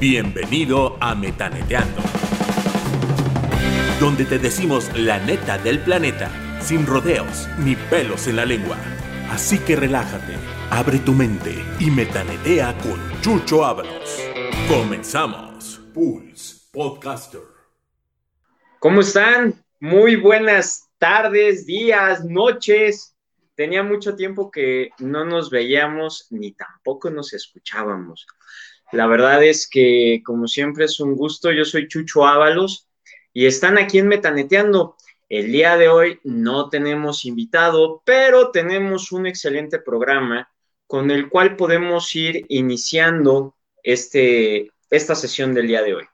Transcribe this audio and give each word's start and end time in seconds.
Bienvenido 0.00 0.96
a 0.98 1.14
Metaneteando, 1.14 2.00
donde 4.00 4.24
te 4.24 4.38
decimos 4.38 4.90
la 4.96 5.18
neta 5.18 5.58
del 5.58 5.78
planeta, 5.78 6.30
sin 6.62 6.86
rodeos 6.86 7.46
ni 7.58 7.76
pelos 7.76 8.26
en 8.26 8.36
la 8.36 8.46
lengua. 8.46 8.78
Así 9.28 9.58
que 9.58 9.76
relájate, 9.76 10.32
abre 10.70 11.00
tu 11.00 11.12
mente 11.12 11.54
y 11.78 11.90
metanetea 11.90 12.78
con 12.78 12.98
Chucho 13.20 13.62
Ábalos. 13.62 14.22
Comenzamos. 14.68 15.82
Pulse 15.92 16.66
Podcaster. 16.72 17.42
¿Cómo 18.78 19.02
están? 19.02 19.62
Muy 19.80 20.16
buenas 20.16 20.88
tardes, 20.96 21.66
días, 21.66 22.24
noches. 22.24 23.14
Tenía 23.54 23.82
mucho 23.82 24.16
tiempo 24.16 24.50
que 24.50 24.92
no 24.98 25.26
nos 25.26 25.50
veíamos 25.50 26.26
ni 26.30 26.52
tampoco 26.52 27.10
nos 27.10 27.34
escuchábamos. 27.34 28.26
La 28.92 29.06
verdad 29.06 29.42
es 29.44 29.68
que, 29.68 30.22
como 30.24 30.46
siempre, 30.46 30.84
es 30.84 31.00
un 31.00 31.14
gusto. 31.14 31.52
Yo 31.52 31.64
soy 31.64 31.88
Chucho 31.88 32.26
Ábalos 32.26 32.88
y 33.32 33.46
están 33.46 33.78
aquí 33.78 33.98
en 33.98 34.08
Metaneteando. 34.08 34.96
El 35.28 35.52
día 35.52 35.76
de 35.76 35.88
hoy 35.88 36.18
no 36.24 36.68
tenemos 36.68 37.24
invitado, 37.24 38.02
pero 38.04 38.50
tenemos 38.50 39.12
un 39.12 39.26
excelente 39.26 39.78
programa 39.78 40.50
con 40.86 41.10
el 41.10 41.28
cual 41.28 41.54
podemos 41.54 42.14
ir 42.16 42.44
iniciando 42.48 43.54
este, 43.82 44.72
esta 44.90 45.14
sesión 45.14 45.54
del 45.54 45.68
día 45.68 45.82
de 45.82 45.94
hoy. 45.94 46.04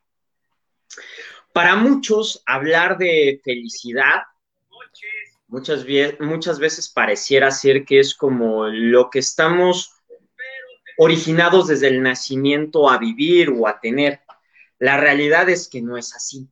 Para 1.54 1.76
muchos, 1.76 2.42
hablar 2.44 2.98
de 2.98 3.40
felicidad 3.42 4.22
muchas, 5.48 5.86
muchas 6.20 6.58
veces 6.58 6.88
pareciera 6.88 7.50
ser 7.50 7.84
que 7.84 8.00
es 8.00 8.14
como 8.14 8.66
lo 8.66 9.10
que 9.10 9.20
estamos 9.20 9.92
originados 10.98 11.68
desde 11.68 11.88
el 11.88 12.02
nacimiento 12.02 12.90
a 12.90 12.98
vivir 12.98 13.50
o 13.50 13.68
a 13.68 13.80
tener. 13.80 14.20
La 14.78 14.96
realidad 14.96 15.48
es 15.48 15.68
que 15.68 15.82
no 15.82 15.96
es 15.96 16.14
así, 16.14 16.48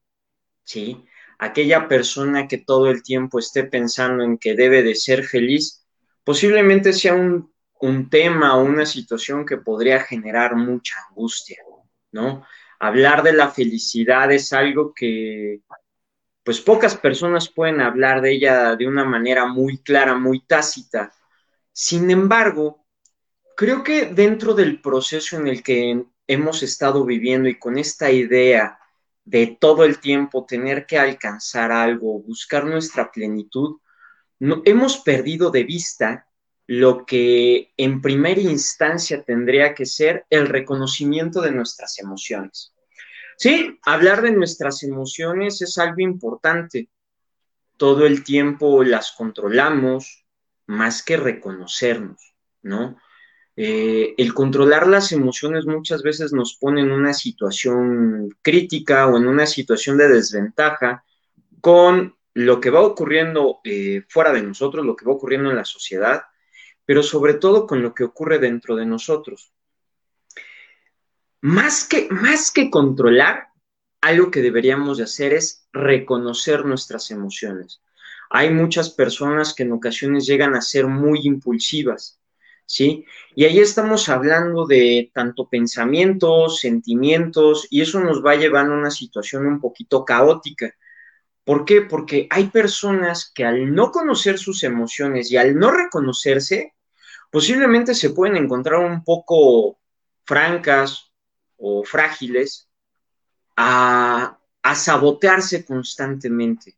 ¿sí? 0.64 1.04
Aquella 1.38 1.88
persona 1.88 2.48
que 2.48 2.58
todo 2.58 2.90
el 2.90 3.02
tiempo 3.02 3.38
esté 3.38 3.64
pensando 3.64 4.24
en 4.24 4.38
que 4.38 4.54
debe 4.54 4.82
de 4.82 4.94
ser 4.94 5.24
feliz, 5.24 5.86
posiblemente 6.24 6.92
sea 6.92 7.14
un, 7.14 7.52
un 7.80 8.08
tema 8.08 8.56
o 8.56 8.64
una 8.64 8.86
situación 8.86 9.44
que 9.44 9.58
podría 9.58 10.00
generar 10.00 10.56
mucha 10.56 10.96
angustia, 11.08 11.58
¿no? 12.12 12.46
Hablar 12.80 13.22
de 13.22 13.32
la 13.32 13.50
felicidad 13.50 14.30
es 14.32 14.52
algo 14.52 14.92
que, 14.94 15.60
pues 16.44 16.60
pocas 16.60 16.96
personas 16.96 17.48
pueden 17.48 17.80
hablar 17.80 18.20
de 18.20 18.32
ella 18.32 18.76
de 18.76 18.86
una 18.86 19.04
manera 19.04 19.46
muy 19.46 19.78
clara, 19.78 20.14
muy 20.14 20.44
tácita. 20.46 21.12
Sin 21.72 22.10
embargo, 22.10 22.83
creo 23.56 23.82
que 23.82 24.06
dentro 24.06 24.54
del 24.54 24.80
proceso 24.80 25.36
en 25.36 25.48
el 25.48 25.62
que 25.62 26.04
hemos 26.26 26.62
estado 26.62 27.04
viviendo 27.04 27.48
y 27.48 27.58
con 27.58 27.78
esta 27.78 28.10
idea 28.10 28.78
de 29.24 29.56
todo 29.58 29.84
el 29.84 30.00
tiempo 30.00 30.44
tener 30.46 30.86
que 30.86 30.98
alcanzar 30.98 31.72
algo, 31.72 32.20
buscar 32.20 32.64
nuestra 32.64 33.10
plenitud, 33.10 33.78
hemos 34.64 34.98
perdido 34.98 35.50
de 35.50 35.64
vista 35.64 36.28
lo 36.66 37.04
que 37.04 37.72
en 37.76 38.00
primera 38.00 38.40
instancia 38.40 39.22
tendría 39.22 39.74
que 39.74 39.86
ser 39.86 40.26
el 40.30 40.46
reconocimiento 40.48 41.40
de 41.40 41.52
nuestras 41.52 41.98
emociones. 41.98 42.74
Sí, 43.36 43.78
hablar 43.82 44.22
de 44.22 44.32
nuestras 44.32 44.82
emociones 44.82 45.60
es 45.60 45.76
algo 45.78 46.00
importante. 46.00 46.88
Todo 47.76 48.06
el 48.06 48.24
tiempo 48.24 48.84
las 48.84 49.12
controlamos 49.12 50.24
más 50.66 51.02
que 51.02 51.16
reconocernos, 51.16 52.34
¿no? 52.62 52.96
Eh, 53.56 54.14
el 54.18 54.34
controlar 54.34 54.88
las 54.88 55.12
emociones 55.12 55.64
muchas 55.64 56.02
veces 56.02 56.32
nos 56.32 56.56
pone 56.56 56.80
en 56.80 56.90
una 56.90 57.14
situación 57.14 58.36
crítica 58.42 59.06
o 59.06 59.16
en 59.16 59.28
una 59.28 59.46
situación 59.46 59.96
de 59.96 60.08
desventaja 60.08 61.04
con 61.60 62.16
lo 62.34 62.60
que 62.60 62.70
va 62.70 62.80
ocurriendo 62.80 63.60
eh, 63.62 64.02
fuera 64.08 64.32
de 64.32 64.42
nosotros, 64.42 64.84
lo 64.84 64.96
que 64.96 65.04
va 65.06 65.12
ocurriendo 65.12 65.50
en 65.50 65.56
la 65.56 65.64
sociedad, 65.64 66.24
pero 66.84 67.02
sobre 67.02 67.34
todo 67.34 67.66
con 67.66 67.80
lo 67.80 67.94
que 67.94 68.04
ocurre 68.04 68.38
dentro 68.38 68.74
de 68.74 68.86
nosotros. 68.86 69.52
Más 71.40 71.86
que, 71.86 72.08
más 72.10 72.50
que 72.50 72.70
controlar, 72.70 73.48
algo 74.00 74.30
que 74.30 74.42
deberíamos 74.42 74.98
de 74.98 75.04
hacer 75.04 75.32
es 75.32 75.68
reconocer 75.72 76.64
nuestras 76.64 77.10
emociones. 77.10 77.80
Hay 78.30 78.50
muchas 78.50 78.90
personas 78.90 79.54
que 79.54 79.62
en 79.62 79.72
ocasiones 79.72 80.26
llegan 80.26 80.54
a 80.54 80.60
ser 80.60 80.86
muy 80.86 81.20
impulsivas, 81.22 82.20
¿sí? 82.66 83.04
Y 83.34 83.44
ahí 83.44 83.58
estamos 83.58 84.08
hablando 84.08 84.66
de 84.66 85.10
tanto 85.12 85.48
pensamientos, 85.48 86.60
sentimientos, 86.60 87.66
y 87.70 87.82
eso 87.82 88.00
nos 88.00 88.24
va 88.24 88.36
llevando 88.36 88.74
a 88.74 88.78
una 88.78 88.90
situación 88.90 89.46
un 89.46 89.60
poquito 89.60 90.04
caótica. 90.04 90.74
¿Por 91.44 91.64
qué? 91.64 91.82
Porque 91.82 92.26
hay 92.30 92.48
personas 92.48 93.30
que 93.34 93.44
al 93.44 93.74
no 93.74 93.90
conocer 93.90 94.38
sus 94.38 94.62
emociones 94.62 95.30
y 95.30 95.36
al 95.36 95.58
no 95.58 95.70
reconocerse, 95.70 96.74
posiblemente 97.30 97.94
se 97.94 98.10
pueden 98.10 98.36
encontrar 98.36 98.80
un 98.80 99.04
poco 99.04 99.78
francas 100.24 101.12
o 101.58 101.84
frágiles 101.84 102.68
a, 103.56 104.38
a 104.62 104.74
sabotearse 104.74 105.64
constantemente. 105.64 106.76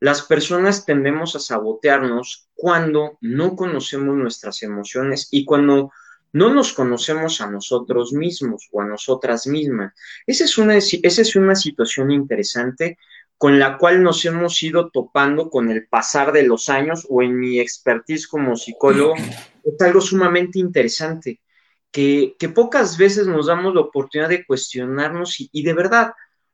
Las 0.00 0.22
personas 0.22 0.84
tendemos 0.84 1.34
a 1.34 1.40
sabotearnos 1.40 2.48
cuando 2.54 3.18
no 3.20 3.56
conocemos 3.56 4.16
nuestras 4.16 4.62
emociones 4.62 5.28
y 5.30 5.44
cuando 5.44 5.92
no 6.32 6.52
nos 6.52 6.72
conocemos 6.72 7.40
a 7.40 7.50
nosotros 7.50 8.12
mismos 8.12 8.68
o 8.70 8.82
a 8.82 8.86
nosotras 8.86 9.46
mismas. 9.46 9.94
Esa 10.26 10.44
es 10.44 10.58
una, 10.58 10.76
esa 10.76 11.22
es 11.22 11.36
una 11.36 11.54
situación 11.54 12.10
interesante 12.10 12.98
con 13.38 13.58
la 13.58 13.78
cual 13.78 14.02
nos 14.02 14.24
hemos 14.24 14.60
ido 14.62 14.90
topando 14.90 15.48
con 15.48 15.70
el 15.70 15.86
pasar 15.86 16.32
de 16.32 16.42
los 16.42 16.68
años 16.68 17.06
o 17.08 17.22
en 17.22 17.38
mi 17.38 17.60
expertise 17.60 18.26
como 18.26 18.56
psicólogo. 18.56 19.14
Es 19.64 19.82
algo 19.82 20.00
sumamente 20.00 20.58
interesante, 20.58 21.42
que, 21.90 22.36
que 22.38 22.48
pocas 22.48 22.96
veces 22.96 23.26
nos 23.26 23.48
damos 23.48 23.74
la 23.74 23.82
oportunidad 23.82 24.30
de 24.30 24.46
cuestionarnos 24.46 25.40
y, 25.40 25.50
y 25.52 25.62
de 25.62 25.74
verdad 25.74 26.12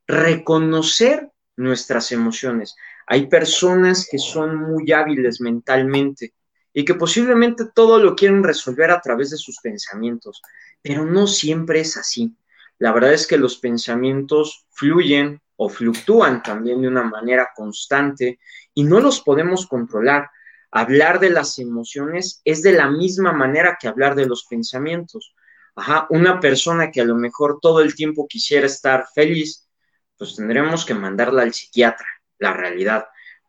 reconocer 0.08 1.30
nuestras 1.56 2.10
emociones. 2.10 2.74
Hay 3.06 3.26
personas 3.26 4.08
que 4.10 4.18
son 4.18 4.56
muy 4.56 4.90
hábiles 4.92 5.40
mentalmente 5.40 6.34
y 6.72 6.84
que 6.84 6.94
posiblemente 6.94 7.66
todo 7.74 7.98
lo 7.98 8.16
quieren 8.16 8.42
resolver 8.42 8.90
a 8.90 9.00
través 9.00 9.30
de 9.30 9.36
sus 9.36 9.58
pensamientos, 9.60 10.40
pero 10.82 11.04
no 11.04 11.26
siempre 11.26 11.80
es 11.80 11.96
así. 11.96 12.34
La 12.78 12.92
verdad 12.92 13.12
es 13.12 13.26
que 13.26 13.36
los 13.36 13.58
pensamientos 13.58 14.66
fluyen 14.70 15.40
o 15.56 15.68
fluctúan 15.68 16.42
también 16.42 16.82
de 16.82 16.88
una 16.88 17.04
manera 17.04 17.50
constante 17.54 18.40
y 18.72 18.84
no 18.84 19.00
los 19.00 19.20
podemos 19.20 19.66
controlar. 19.66 20.30
Hablar 20.72 21.20
de 21.20 21.30
las 21.30 21.58
emociones 21.60 22.40
es 22.44 22.62
de 22.62 22.72
la 22.72 22.90
misma 22.90 23.32
manera 23.32 23.78
que 23.80 23.86
hablar 23.86 24.16
de 24.16 24.26
los 24.26 24.44
pensamientos. 24.46 25.34
Ajá, 25.76 26.06
una 26.10 26.40
persona 26.40 26.90
que 26.90 27.00
a 27.00 27.04
lo 27.04 27.14
mejor 27.14 27.58
todo 27.60 27.80
el 27.80 27.94
tiempo 27.94 28.26
quisiera 28.28 28.66
estar 28.66 29.06
feliz, 29.14 29.68
pues 30.16 30.34
tendremos 30.34 30.84
que 30.84 30.94
mandarla 30.94 31.42
al 31.42 31.54
psiquiatra 31.54 32.06
la 32.44 32.52
realidad, 32.52 33.06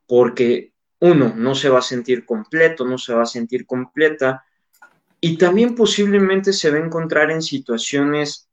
porque 0.07 0.73
uno 0.99 1.33
no 1.35 1.53
se 1.53 1.69
va 1.69 1.79
a 1.79 1.91
sentir 1.93 2.25
completo, 2.25 2.85
no 2.85 2.97
se 2.97 3.13
va 3.13 3.23
a 3.23 3.27
sentir 3.37 3.65
completa, 3.65 4.45
y 5.19 5.37
también 5.37 5.75
posiblemente 5.75 6.53
se 6.53 6.71
va 6.71 6.77
a 6.77 6.85
encontrar 6.85 7.31
en 7.31 7.41
situaciones 7.41 8.49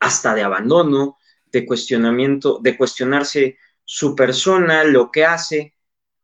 hasta 0.00 0.34
de 0.34 0.42
abandono, 0.42 1.18
de 1.52 1.66
cuestionamiento, 1.66 2.58
de 2.60 2.76
cuestionarse 2.76 3.58
su 3.84 4.14
persona, 4.14 4.84
lo 4.84 5.10
que 5.10 5.24
hace, 5.24 5.74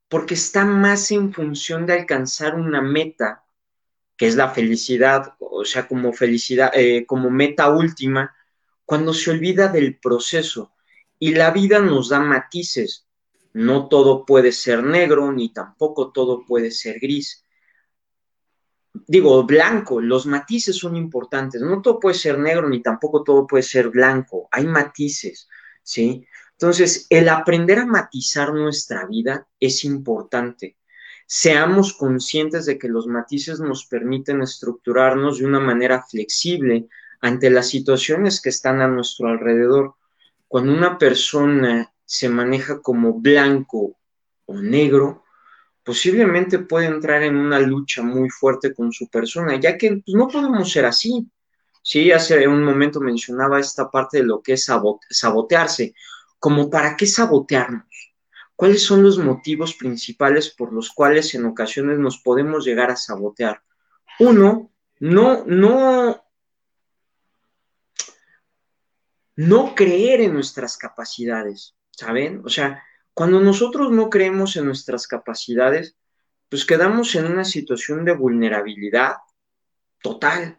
porque 0.08 0.34
está 0.34 0.64
más 0.64 1.10
en 1.10 1.32
función 1.32 1.86
de 1.86 1.94
alcanzar 1.94 2.54
una 2.54 2.80
meta, 2.80 3.44
que 4.16 4.26
es 4.26 4.36
la 4.36 4.50
felicidad, 4.50 5.34
o 5.38 5.64
sea, 5.64 5.86
como 5.86 6.12
felicidad, 6.12 6.70
eh, 6.74 7.04
como 7.06 7.30
meta 7.30 7.70
última, 7.70 8.34
cuando 8.84 9.12
se 9.12 9.30
olvida 9.30 9.68
del 9.68 9.98
proceso, 9.98 10.72
y 11.18 11.34
la 11.34 11.50
vida 11.50 11.78
nos 11.78 12.10
da 12.10 12.20
matices. 12.20 13.06
No 13.52 13.88
todo 13.88 14.26
puede 14.26 14.52
ser 14.52 14.82
negro, 14.82 15.32
ni 15.32 15.52
tampoco 15.52 16.12
todo 16.12 16.44
puede 16.44 16.70
ser 16.70 17.00
gris. 17.00 17.42
Digo, 19.06 19.44
blanco, 19.44 20.00
los 20.00 20.26
matices 20.26 20.76
son 20.76 20.96
importantes. 20.96 21.60
No 21.62 21.80
todo 21.80 21.98
puede 21.98 22.14
ser 22.14 22.38
negro, 22.38 22.68
ni 22.68 22.82
tampoco 22.82 23.22
todo 23.22 23.46
puede 23.46 23.62
ser 23.62 23.88
blanco. 23.88 24.48
Hay 24.50 24.66
matices, 24.66 25.48
¿sí? 25.82 26.26
Entonces, 26.52 27.06
el 27.10 27.28
aprender 27.28 27.78
a 27.78 27.86
matizar 27.86 28.52
nuestra 28.52 29.06
vida 29.06 29.46
es 29.60 29.84
importante. 29.84 30.76
Seamos 31.26 31.92
conscientes 31.92 32.66
de 32.66 32.78
que 32.78 32.88
los 32.88 33.06
matices 33.06 33.60
nos 33.60 33.84
permiten 33.86 34.42
estructurarnos 34.42 35.38
de 35.38 35.46
una 35.46 35.60
manera 35.60 36.02
flexible 36.02 36.88
ante 37.20 37.50
las 37.50 37.68
situaciones 37.68 38.40
que 38.40 38.50
están 38.50 38.80
a 38.80 38.88
nuestro 38.88 39.28
alrededor 39.28 39.96
cuando 40.56 40.72
una 40.72 40.96
persona 40.96 41.92
se 42.02 42.30
maneja 42.30 42.80
como 42.80 43.12
blanco 43.12 43.98
o 44.46 44.54
negro, 44.54 45.24
posiblemente 45.84 46.60
puede 46.60 46.86
entrar 46.86 47.22
en 47.24 47.36
una 47.36 47.58
lucha 47.58 48.02
muy 48.02 48.30
fuerte 48.30 48.72
con 48.72 48.90
su 48.90 49.06
persona, 49.10 49.60
ya 49.60 49.76
que 49.76 49.98
pues, 49.98 50.16
no 50.16 50.28
podemos 50.28 50.72
ser 50.72 50.86
así. 50.86 51.30
Sí, 51.82 52.10
hace 52.10 52.48
un 52.48 52.64
momento 52.64 53.02
mencionaba 53.02 53.60
esta 53.60 53.90
parte 53.90 54.16
de 54.16 54.22
lo 54.24 54.40
que 54.40 54.54
es 54.54 54.66
sabotearse. 55.10 55.94
Como 56.38 56.70
para 56.70 56.96
qué 56.96 57.06
sabotearnos? 57.06 58.14
¿Cuáles 58.56 58.82
son 58.82 59.02
los 59.02 59.18
motivos 59.18 59.74
principales 59.74 60.48
por 60.48 60.72
los 60.72 60.88
cuales 60.88 61.34
en 61.34 61.44
ocasiones 61.44 61.98
nos 61.98 62.16
podemos 62.16 62.64
llegar 62.64 62.90
a 62.90 62.96
sabotear? 62.96 63.60
Uno, 64.20 64.70
no, 65.00 65.44
no, 65.44 66.25
no 69.36 69.74
creer 69.74 70.22
en 70.22 70.34
nuestras 70.34 70.76
capacidades, 70.76 71.76
¿saben? 71.90 72.42
O 72.44 72.48
sea, 72.48 72.82
cuando 73.12 73.40
nosotros 73.40 73.92
no 73.92 74.10
creemos 74.10 74.56
en 74.56 74.66
nuestras 74.66 75.06
capacidades, 75.06 75.96
pues 76.48 76.64
quedamos 76.64 77.14
en 77.14 77.26
una 77.26 77.44
situación 77.44 78.04
de 78.04 78.14
vulnerabilidad 78.14 79.14
total 80.02 80.58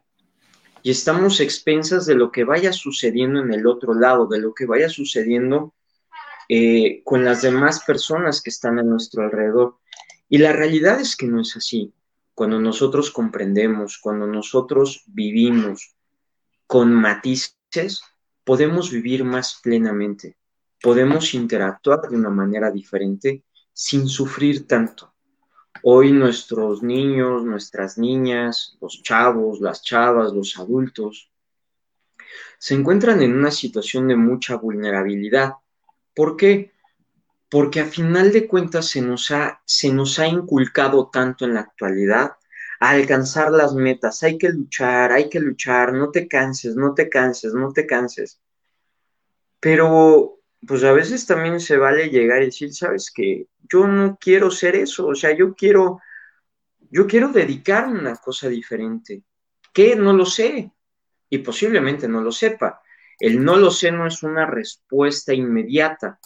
y 0.84 0.92
estamos 0.92 1.40
expensas 1.40 2.06
de 2.06 2.16
lo 2.16 2.32
que 2.32 2.44
vaya 2.44 2.72
sucediendo 2.72 3.42
en 3.42 3.54
el 3.54 3.66
otro 3.68 3.94
lado, 3.94 4.28
de 4.28 4.40
lo 4.40 4.54
que 4.54 4.66
vaya 4.66 4.90
sucediendo 4.90 5.74
eh, 6.50 7.02
con 7.04 7.26
las 7.26 7.42
demás 7.42 7.84
personas 7.84 8.42
que 8.42 8.50
están 8.50 8.80
a 8.80 8.84
nuestro 8.84 9.24
alrededor. 9.24 9.80
Y 10.30 10.38
la 10.38 10.54
realidad 10.54 11.00
es 11.00 11.16
que 11.16 11.28
no 11.28 11.42
es 11.42 11.58
así. 11.58 11.94
Cuando 12.34 12.60
nosotros 12.60 13.12
comprendemos, 13.12 13.98
cuando 13.98 14.28
nosotros 14.28 15.04
vivimos 15.08 15.96
con 16.68 16.94
matices, 16.94 18.02
podemos 18.48 18.90
vivir 18.90 19.26
más 19.26 19.60
plenamente, 19.62 20.38
podemos 20.82 21.34
interactuar 21.34 22.04
de 22.10 22.16
una 22.16 22.30
manera 22.30 22.72
diferente 22.72 23.44
sin 23.74 24.08
sufrir 24.08 24.66
tanto. 24.66 25.14
Hoy 25.84 26.14
nuestros 26.14 26.82
niños, 26.82 27.44
nuestras 27.44 27.98
niñas, 27.98 28.78
los 28.80 29.04
chavos, 29.04 29.60
las 29.60 29.84
chavas, 29.84 30.32
los 30.32 30.58
adultos, 30.58 31.30
se 32.58 32.74
encuentran 32.74 33.22
en 33.22 33.36
una 33.36 33.52
situación 33.52 34.08
de 34.08 34.16
mucha 34.16 34.56
vulnerabilidad. 34.56 35.56
¿Por 36.16 36.38
qué? 36.38 36.72
Porque 37.50 37.82
a 37.82 37.86
final 37.86 38.32
de 38.32 38.48
cuentas 38.48 38.86
se 38.88 39.02
nos 39.02 39.30
ha, 39.32 39.62
se 39.66 39.92
nos 39.92 40.20
ha 40.20 40.28
inculcado 40.28 41.10
tanto 41.10 41.44
en 41.44 41.56
la 41.56 41.60
actualidad 41.60 42.37
alcanzar 42.80 43.52
las 43.52 43.74
metas. 43.74 44.24
Hay 44.24 44.38
que 44.38 44.50
luchar, 44.50 45.12
hay 45.12 45.30
que 45.30 45.40
luchar, 45.40 45.94
no 45.94 46.12
te 46.12 46.28
canses, 46.28 46.76
no 46.76 46.94
te 46.94 47.10
canses, 47.10 47.54
no 47.54 47.72
te 47.72 47.86
canses. 47.86 48.40
Pero 49.60 50.40
pues 50.66 50.84
a 50.84 50.92
veces 50.92 51.26
también 51.26 51.60
se 51.60 51.78
vale 51.78 52.10
llegar 52.10 52.42
y 52.42 52.48
decir, 52.48 52.74
sabes 52.74 53.12
que 53.12 53.48
yo 53.72 53.88
no 53.88 54.18
quiero 54.20 54.50
ser 54.52 54.76
eso, 54.76 55.08
o 55.08 55.16
sea, 55.16 55.36
yo 55.36 55.54
quiero, 55.54 56.00
yo 56.90 57.08
quiero 57.08 57.30
dedicarme 57.30 58.00
a 58.00 58.02
una 58.02 58.16
cosa 58.16 58.50
diferente. 58.50 59.24
¿Qué? 59.74 59.96
No 59.96 60.14
lo 60.14 60.26
sé. 60.26 60.72
Y 61.30 61.40
posiblemente 61.40 62.08
no 62.08 62.22
lo 62.22 62.32
sepa. 62.32 62.82
El 63.20 63.44
no 63.44 63.58
lo 63.58 63.72
sé 63.72 63.92
no 63.92 64.08
es 64.08 64.24
una 64.24 64.46
respuesta 64.46 65.34
inmediata, 65.34 66.20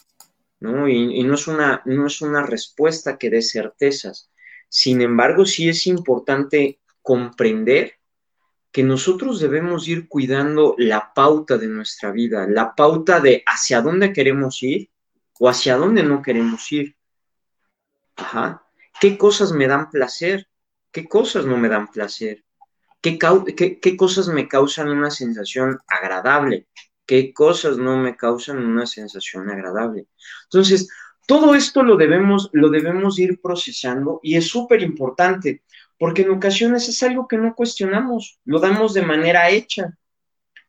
¿no? 0.59 0.87
Y, 0.87 1.19
y 1.19 1.23
no, 1.23 1.35
es 1.35 1.47
una, 1.47 1.81
no 1.85 2.07
es 2.07 2.21
una 2.21 2.43
respuesta 2.45 3.17
que 3.17 3.29
dé 3.29 3.41
certezas. 3.41 4.30
Sin 4.73 5.01
embargo, 5.01 5.45
sí 5.45 5.67
es 5.67 5.85
importante 5.85 6.79
comprender 7.01 7.95
que 8.71 8.83
nosotros 8.83 9.41
debemos 9.41 9.85
ir 9.89 10.07
cuidando 10.07 10.75
la 10.77 11.13
pauta 11.13 11.57
de 11.57 11.67
nuestra 11.67 12.11
vida, 12.11 12.47
la 12.47 12.73
pauta 12.73 13.19
de 13.19 13.43
hacia 13.45 13.81
dónde 13.81 14.13
queremos 14.13 14.63
ir 14.63 14.89
o 15.41 15.49
hacia 15.49 15.75
dónde 15.75 16.03
no 16.03 16.21
queremos 16.21 16.71
ir. 16.71 16.95
Ajá. 18.15 18.63
¿Qué 19.01 19.17
cosas 19.17 19.51
me 19.51 19.67
dan 19.67 19.89
placer? 19.89 20.47
¿Qué 20.89 21.05
cosas 21.05 21.45
no 21.45 21.57
me 21.57 21.67
dan 21.67 21.91
placer? 21.91 22.45
¿Qué, 23.01 23.19
qué, 23.81 23.97
cosas 23.97 24.29
me 24.29 24.47
causan 24.47 24.87
una 24.87 25.11
sensación 25.11 25.79
agradable? 25.85 26.67
¿Qué 27.05 27.33
cosas 27.33 27.77
no 27.77 27.97
me 27.97 28.15
causan 28.15 28.63
una 28.63 28.85
sensación 28.85 29.49
agradable? 29.49 30.07
Entonces, 30.45 30.87
todo 31.31 31.55
esto 31.55 31.81
lo 31.81 31.95
debemos, 31.95 32.49
lo 32.51 32.67
debemos 32.67 33.17
ir 33.17 33.39
procesando 33.39 34.19
y 34.21 34.35
es 34.35 34.49
súper 34.49 34.81
importante 34.81 35.63
porque 35.97 36.23
en 36.23 36.31
ocasiones 36.31 36.89
es 36.89 37.01
algo 37.03 37.25
que 37.25 37.37
no 37.37 37.55
cuestionamos, 37.55 38.41
lo 38.43 38.59
damos 38.59 38.93
de 38.93 39.01
manera 39.01 39.49
hecha. 39.49 39.97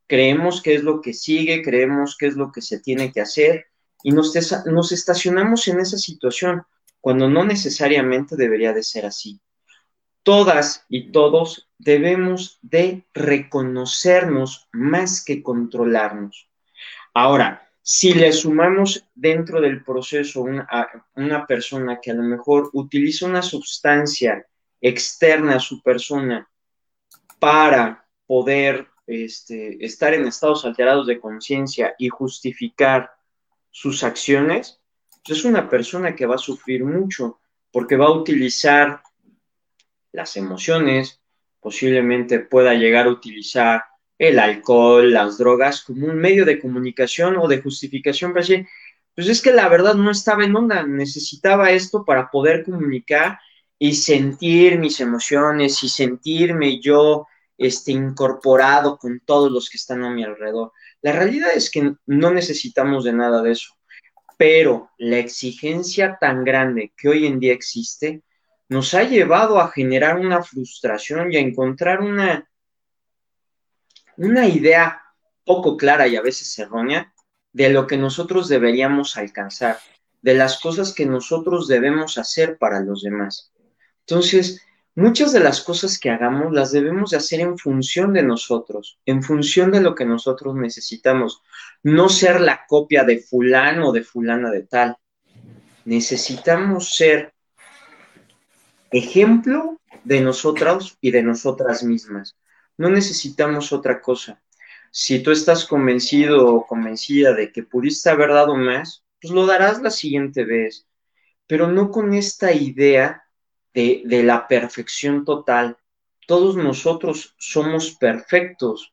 Creemos 0.06 0.62
que 0.62 0.76
es 0.76 0.84
lo 0.84 1.00
que 1.00 1.14
sigue, 1.14 1.62
creemos 1.64 2.16
que 2.16 2.28
es 2.28 2.36
lo 2.36 2.52
que 2.52 2.62
se 2.62 2.78
tiene 2.78 3.10
que 3.10 3.20
hacer 3.20 3.66
y 4.04 4.12
nos, 4.12 4.32
nos 4.66 4.92
estacionamos 4.92 5.66
en 5.66 5.80
esa 5.80 5.98
situación 5.98 6.62
cuando 7.00 7.28
no 7.28 7.44
necesariamente 7.44 8.36
debería 8.36 8.72
de 8.72 8.84
ser 8.84 9.04
así. 9.04 9.40
Todas 10.22 10.86
y 10.88 11.10
todos 11.10 11.70
debemos 11.76 12.60
de 12.62 13.04
reconocernos 13.14 14.68
más 14.70 15.24
que 15.24 15.42
controlarnos. 15.42 16.48
Ahora, 17.14 17.71
si 17.82 18.14
le 18.14 18.32
sumamos 18.32 19.08
dentro 19.14 19.60
del 19.60 19.82
proceso 19.82 20.42
una, 20.42 20.68
una 21.16 21.46
persona 21.46 22.00
que 22.00 22.12
a 22.12 22.14
lo 22.14 22.22
mejor 22.22 22.70
utiliza 22.72 23.26
una 23.26 23.42
sustancia 23.42 24.46
externa 24.80 25.56
a 25.56 25.60
su 25.60 25.82
persona 25.82 26.48
para 27.40 28.06
poder 28.26 28.86
este, 29.06 29.84
estar 29.84 30.14
en 30.14 30.26
estados 30.26 30.64
alterados 30.64 31.08
de 31.08 31.20
conciencia 31.20 31.94
y 31.98 32.08
justificar 32.08 33.10
sus 33.70 34.04
acciones, 34.04 34.80
pues 35.24 35.40
es 35.40 35.44
una 35.44 35.68
persona 35.68 36.14
que 36.14 36.26
va 36.26 36.36
a 36.36 36.38
sufrir 36.38 36.84
mucho 36.84 37.40
porque 37.72 37.96
va 37.96 38.06
a 38.06 38.12
utilizar 38.12 39.02
las 40.12 40.36
emociones, 40.36 41.20
posiblemente 41.58 42.38
pueda 42.38 42.74
llegar 42.74 43.06
a 43.06 43.10
utilizar 43.10 43.82
el 44.22 44.38
alcohol, 44.38 45.12
las 45.12 45.36
drogas 45.36 45.82
como 45.82 46.06
un 46.06 46.16
medio 46.16 46.44
de 46.44 46.60
comunicación 46.60 47.36
o 47.38 47.48
de 47.48 47.60
justificación 47.60 48.32
para 48.32 48.42
decir, 48.46 48.68
pues 49.16 49.28
es 49.28 49.42
que 49.42 49.50
la 49.50 49.68
verdad 49.68 49.94
no 49.94 50.12
estaba 50.12 50.44
en 50.44 50.54
onda, 50.54 50.86
necesitaba 50.86 51.72
esto 51.72 52.04
para 52.04 52.30
poder 52.30 52.64
comunicar 52.64 53.40
y 53.80 53.94
sentir 53.94 54.78
mis 54.78 55.00
emociones 55.00 55.82
y 55.82 55.88
sentirme 55.88 56.80
yo 56.80 57.26
este, 57.58 57.90
incorporado 57.90 58.96
con 58.96 59.20
todos 59.26 59.50
los 59.50 59.68
que 59.68 59.76
están 59.76 60.04
a 60.04 60.10
mi 60.10 60.22
alrededor. 60.22 60.70
La 61.00 61.10
realidad 61.10 61.50
es 61.52 61.68
que 61.68 61.92
no 62.06 62.30
necesitamos 62.32 63.02
de 63.02 63.14
nada 63.14 63.42
de 63.42 63.50
eso, 63.50 63.74
pero 64.38 64.90
la 64.98 65.18
exigencia 65.18 66.16
tan 66.20 66.44
grande 66.44 66.92
que 66.96 67.08
hoy 67.08 67.26
en 67.26 67.40
día 67.40 67.54
existe 67.54 68.22
nos 68.68 68.94
ha 68.94 69.02
llevado 69.02 69.60
a 69.60 69.72
generar 69.72 70.16
una 70.16 70.44
frustración 70.44 71.32
y 71.32 71.36
a 71.38 71.40
encontrar 71.40 72.00
una, 72.00 72.48
una 74.16 74.46
idea 74.46 75.02
poco 75.44 75.76
clara 75.76 76.06
y 76.06 76.16
a 76.16 76.22
veces 76.22 76.58
errónea 76.58 77.12
de 77.52 77.68
lo 77.70 77.86
que 77.86 77.96
nosotros 77.96 78.48
deberíamos 78.48 79.16
alcanzar, 79.16 79.78
de 80.22 80.34
las 80.34 80.60
cosas 80.60 80.94
que 80.94 81.06
nosotros 81.06 81.68
debemos 81.68 82.18
hacer 82.18 82.56
para 82.58 82.80
los 82.80 83.02
demás. 83.02 83.52
Entonces, 84.06 84.62
muchas 84.94 85.32
de 85.32 85.40
las 85.40 85.60
cosas 85.60 85.98
que 85.98 86.10
hagamos 86.10 86.52
las 86.52 86.72
debemos 86.72 87.10
de 87.10 87.16
hacer 87.16 87.40
en 87.40 87.58
función 87.58 88.12
de 88.12 88.22
nosotros, 88.22 88.98
en 89.06 89.22
función 89.22 89.70
de 89.70 89.80
lo 89.80 89.94
que 89.94 90.04
nosotros 90.04 90.54
necesitamos, 90.54 91.42
no 91.82 92.08
ser 92.08 92.40
la 92.40 92.64
copia 92.66 93.04
de 93.04 93.18
fulano 93.18 93.88
o 93.88 93.92
de 93.92 94.02
fulana 94.02 94.50
de 94.50 94.62
tal. 94.62 94.96
Necesitamos 95.84 96.94
ser 96.94 97.34
ejemplo 98.90 99.80
de 100.04 100.20
nosotros 100.20 100.96
y 101.00 101.10
de 101.10 101.22
nosotras 101.22 101.82
mismas. 101.82 102.36
No 102.76 102.90
necesitamos 102.90 103.72
otra 103.72 104.00
cosa. 104.00 104.42
Si 104.90 105.22
tú 105.22 105.30
estás 105.30 105.64
convencido 105.64 106.54
o 106.54 106.66
convencida 106.66 107.32
de 107.34 107.52
que 107.52 107.62
pudiste 107.62 108.10
haber 108.10 108.30
dado 108.30 108.56
más, 108.56 109.04
pues 109.20 109.32
lo 109.32 109.46
darás 109.46 109.80
la 109.80 109.90
siguiente 109.90 110.44
vez, 110.44 110.86
pero 111.46 111.68
no 111.68 111.90
con 111.90 112.12
esta 112.12 112.52
idea 112.52 113.22
de, 113.74 114.22
la 114.24 114.46
perfección 114.48 115.24
total. 115.24 115.78
Todos 116.26 116.56
nosotros 116.56 117.34
somos 117.38 117.92
perfectos 117.92 118.92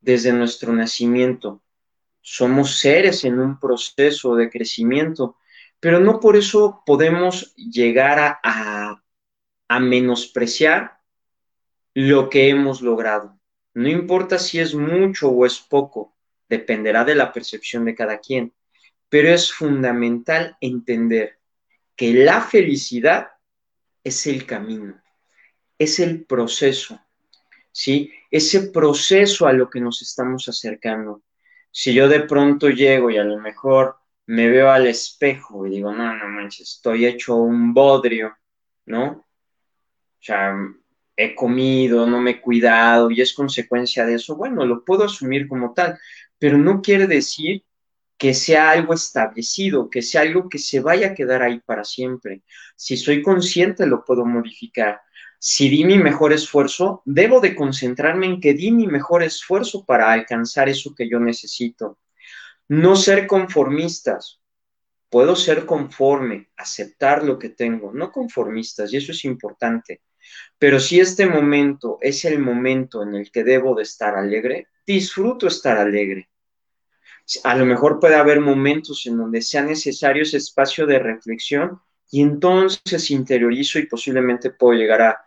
desde 0.00 0.32
nuestro 0.32 0.72
nacimiento. 0.72 1.62
Somos 2.20 2.78
seres 2.78 3.24
en 3.24 3.38
un 3.38 3.58
proceso 3.58 4.36
de 4.36 4.50
crecimiento, 4.50 5.36
pero 5.80 6.00
no 6.00 6.20
por 6.20 6.36
eso 6.36 6.82
podemos 6.84 7.54
llegar 7.56 8.18
a, 8.42 9.02
a, 9.68 9.80
menospreciar 9.80 10.99
lo 11.94 12.28
que 12.30 12.48
hemos 12.48 12.82
logrado. 12.82 13.38
No 13.74 13.88
importa 13.88 14.38
si 14.38 14.58
es 14.58 14.74
mucho 14.74 15.28
o 15.30 15.46
es 15.46 15.58
poco, 15.60 16.16
dependerá 16.48 17.04
de 17.04 17.14
la 17.14 17.32
percepción 17.32 17.84
de 17.84 17.94
cada 17.94 18.18
quien, 18.18 18.52
pero 19.08 19.28
es 19.28 19.52
fundamental 19.52 20.56
entender 20.60 21.38
que 21.96 22.12
la 22.12 22.40
felicidad 22.40 23.28
es 24.02 24.26
el 24.26 24.46
camino, 24.46 25.00
es 25.78 26.00
el 26.00 26.24
proceso, 26.24 27.00
¿sí? 27.72 28.12
Ese 28.30 28.70
proceso 28.70 29.46
a 29.46 29.52
lo 29.52 29.68
que 29.68 29.80
nos 29.80 30.02
estamos 30.02 30.48
acercando. 30.48 31.22
Si 31.70 31.92
yo 31.94 32.08
de 32.08 32.20
pronto 32.20 32.68
llego 32.70 33.10
y 33.10 33.18
a 33.18 33.24
lo 33.24 33.38
mejor 33.38 33.96
me 34.26 34.48
veo 34.48 34.70
al 34.70 34.86
espejo 34.86 35.66
y 35.66 35.70
digo, 35.70 35.92
no, 35.92 36.14
no 36.16 36.28
manches, 36.28 36.76
estoy 36.76 37.06
hecho 37.06 37.36
un 37.36 37.74
bodrio, 37.74 38.36
¿no? 38.86 39.06
O 39.10 40.22
sea, 40.22 40.54
he 41.24 41.34
comido, 41.34 42.06
no 42.06 42.20
me 42.20 42.32
he 42.32 42.40
cuidado 42.40 43.10
y 43.10 43.20
es 43.20 43.32
consecuencia 43.34 44.06
de 44.06 44.14
eso, 44.14 44.36
bueno, 44.36 44.64
lo 44.64 44.84
puedo 44.84 45.04
asumir 45.04 45.48
como 45.48 45.72
tal, 45.74 45.98
pero 46.38 46.58
no 46.58 46.80
quiere 46.80 47.06
decir 47.06 47.64
que 48.16 48.34
sea 48.34 48.70
algo 48.70 48.92
establecido, 48.94 49.88
que 49.88 50.02
sea 50.02 50.22
algo 50.22 50.48
que 50.48 50.58
se 50.58 50.80
vaya 50.80 51.08
a 51.08 51.14
quedar 51.14 51.42
ahí 51.42 51.60
para 51.60 51.84
siempre. 51.84 52.42
Si 52.76 52.96
soy 52.96 53.22
consciente, 53.22 53.86
lo 53.86 54.04
puedo 54.04 54.26
modificar. 54.26 55.00
Si 55.38 55.70
di 55.70 55.84
mi 55.84 55.96
mejor 55.98 56.34
esfuerzo, 56.34 57.02
debo 57.06 57.40
de 57.40 57.54
concentrarme 57.54 58.26
en 58.26 58.40
que 58.40 58.52
di 58.52 58.72
mi 58.72 58.86
mejor 58.86 59.22
esfuerzo 59.22 59.86
para 59.86 60.12
alcanzar 60.12 60.68
eso 60.68 60.94
que 60.94 61.08
yo 61.08 61.18
necesito. 61.18 61.98
No 62.68 62.94
ser 62.94 63.26
conformistas. 63.26 64.40
Puedo 65.08 65.34
ser 65.34 65.64
conforme, 65.64 66.50
aceptar 66.56 67.24
lo 67.24 67.38
que 67.38 67.48
tengo, 67.48 67.90
no 67.92 68.12
conformistas, 68.12 68.92
y 68.92 68.98
eso 68.98 69.12
es 69.12 69.24
importante. 69.24 70.02
Pero 70.58 70.80
si 70.80 71.00
este 71.00 71.26
momento 71.26 71.98
es 72.00 72.24
el 72.24 72.38
momento 72.38 73.02
en 73.02 73.14
el 73.14 73.30
que 73.30 73.44
debo 73.44 73.74
de 73.74 73.82
estar 73.82 74.16
alegre, 74.16 74.68
disfruto 74.86 75.46
estar 75.46 75.78
alegre 75.78 76.30
a 77.44 77.54
lo 77.54 77.64
mejor 77.64 78.00
puede 78.00 78.16
haber 78.16 78.40
momentos 78.40 79.06
en 79.06 79.16
donde 79.16 79.42
sea 79.42 79.62
necesario 79.62 80.22
ese 80.22 80.38
espacio 80.38 80.86
de 80.86 80.98
reflexión 80.98 81.80
y 82.10 82.22
entonces 82.22 83.10
interiorizo 83.10 83.78
y 83.78 83.86
posiblemente 83.86 84.50
puedo 84.50 84.76
llegar 84.76 85.02
a, 85.02 85.24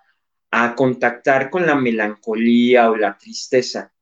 a 0.51 0.75
contactar 0.75 1.49
con 1.49 1.65
la 1.65 1.75
melancolía 1.75 2.91
o 2.91 2.97
la 2.97 3.17
tristeza. 3.17 3.93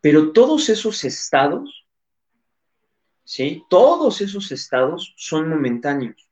Pero 0.00 0.32
todos 0.32 0.68
esos 0.70 1.04
estados, 1.04 1.86
¿sí? 3.24 3.64
Todos 3.68 4.20
esos 4.22 4.50
estados 4.52 5.12
son 5.16 5.48
momentáneos, 5.50 6.28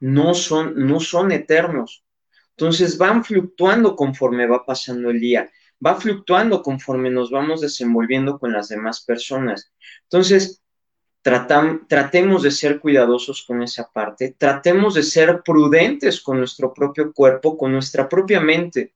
no 0.00 0.34
son, 0.34 0.74
no 0.86 0.98
son 0.98 1.30
eternos. 1.30 2.04
Entonces 2.58 2.98
van 2.98 3.24
fluctuando 3.24 3.94
conforme 3.94 4.46
va 4.46 4.66
pasando 4.66 5.10
el 5.10 5.20
día 5.20 5.48
va 5.84 6.00
fluctuando 6.00 6.62
conforme 6.62 7.10
nos 7.10 7.30
vamos 7.30 7.60
desenvolviendo 7.60 8.38
con 8.38 8.52
las 8.52 8.68
demás 8.68 9.04
personas. 9.04 9.72
Entonces, 10.04 10.62
tratemos 11.22 12.42
de 12.42 12.50
ser 12.50 12.80
cuidadosos 12.80 13.44
con 13.46 13.62
esa 13.62 13.90
parte, 13.92 14.34
tratemos 14.38 14.94
de 14.94 15.02
ser 15.02 15.42
prudentes 15.44 16.20
con 16.20 16.38
nuestro 16.38 16.72
propio 16.72 17.12
cuerpo, 17.12 17.56
con 17.58 17.72
nuestra 17.72 18.08
propia 18.08 18.40
mente. 18.40 18.94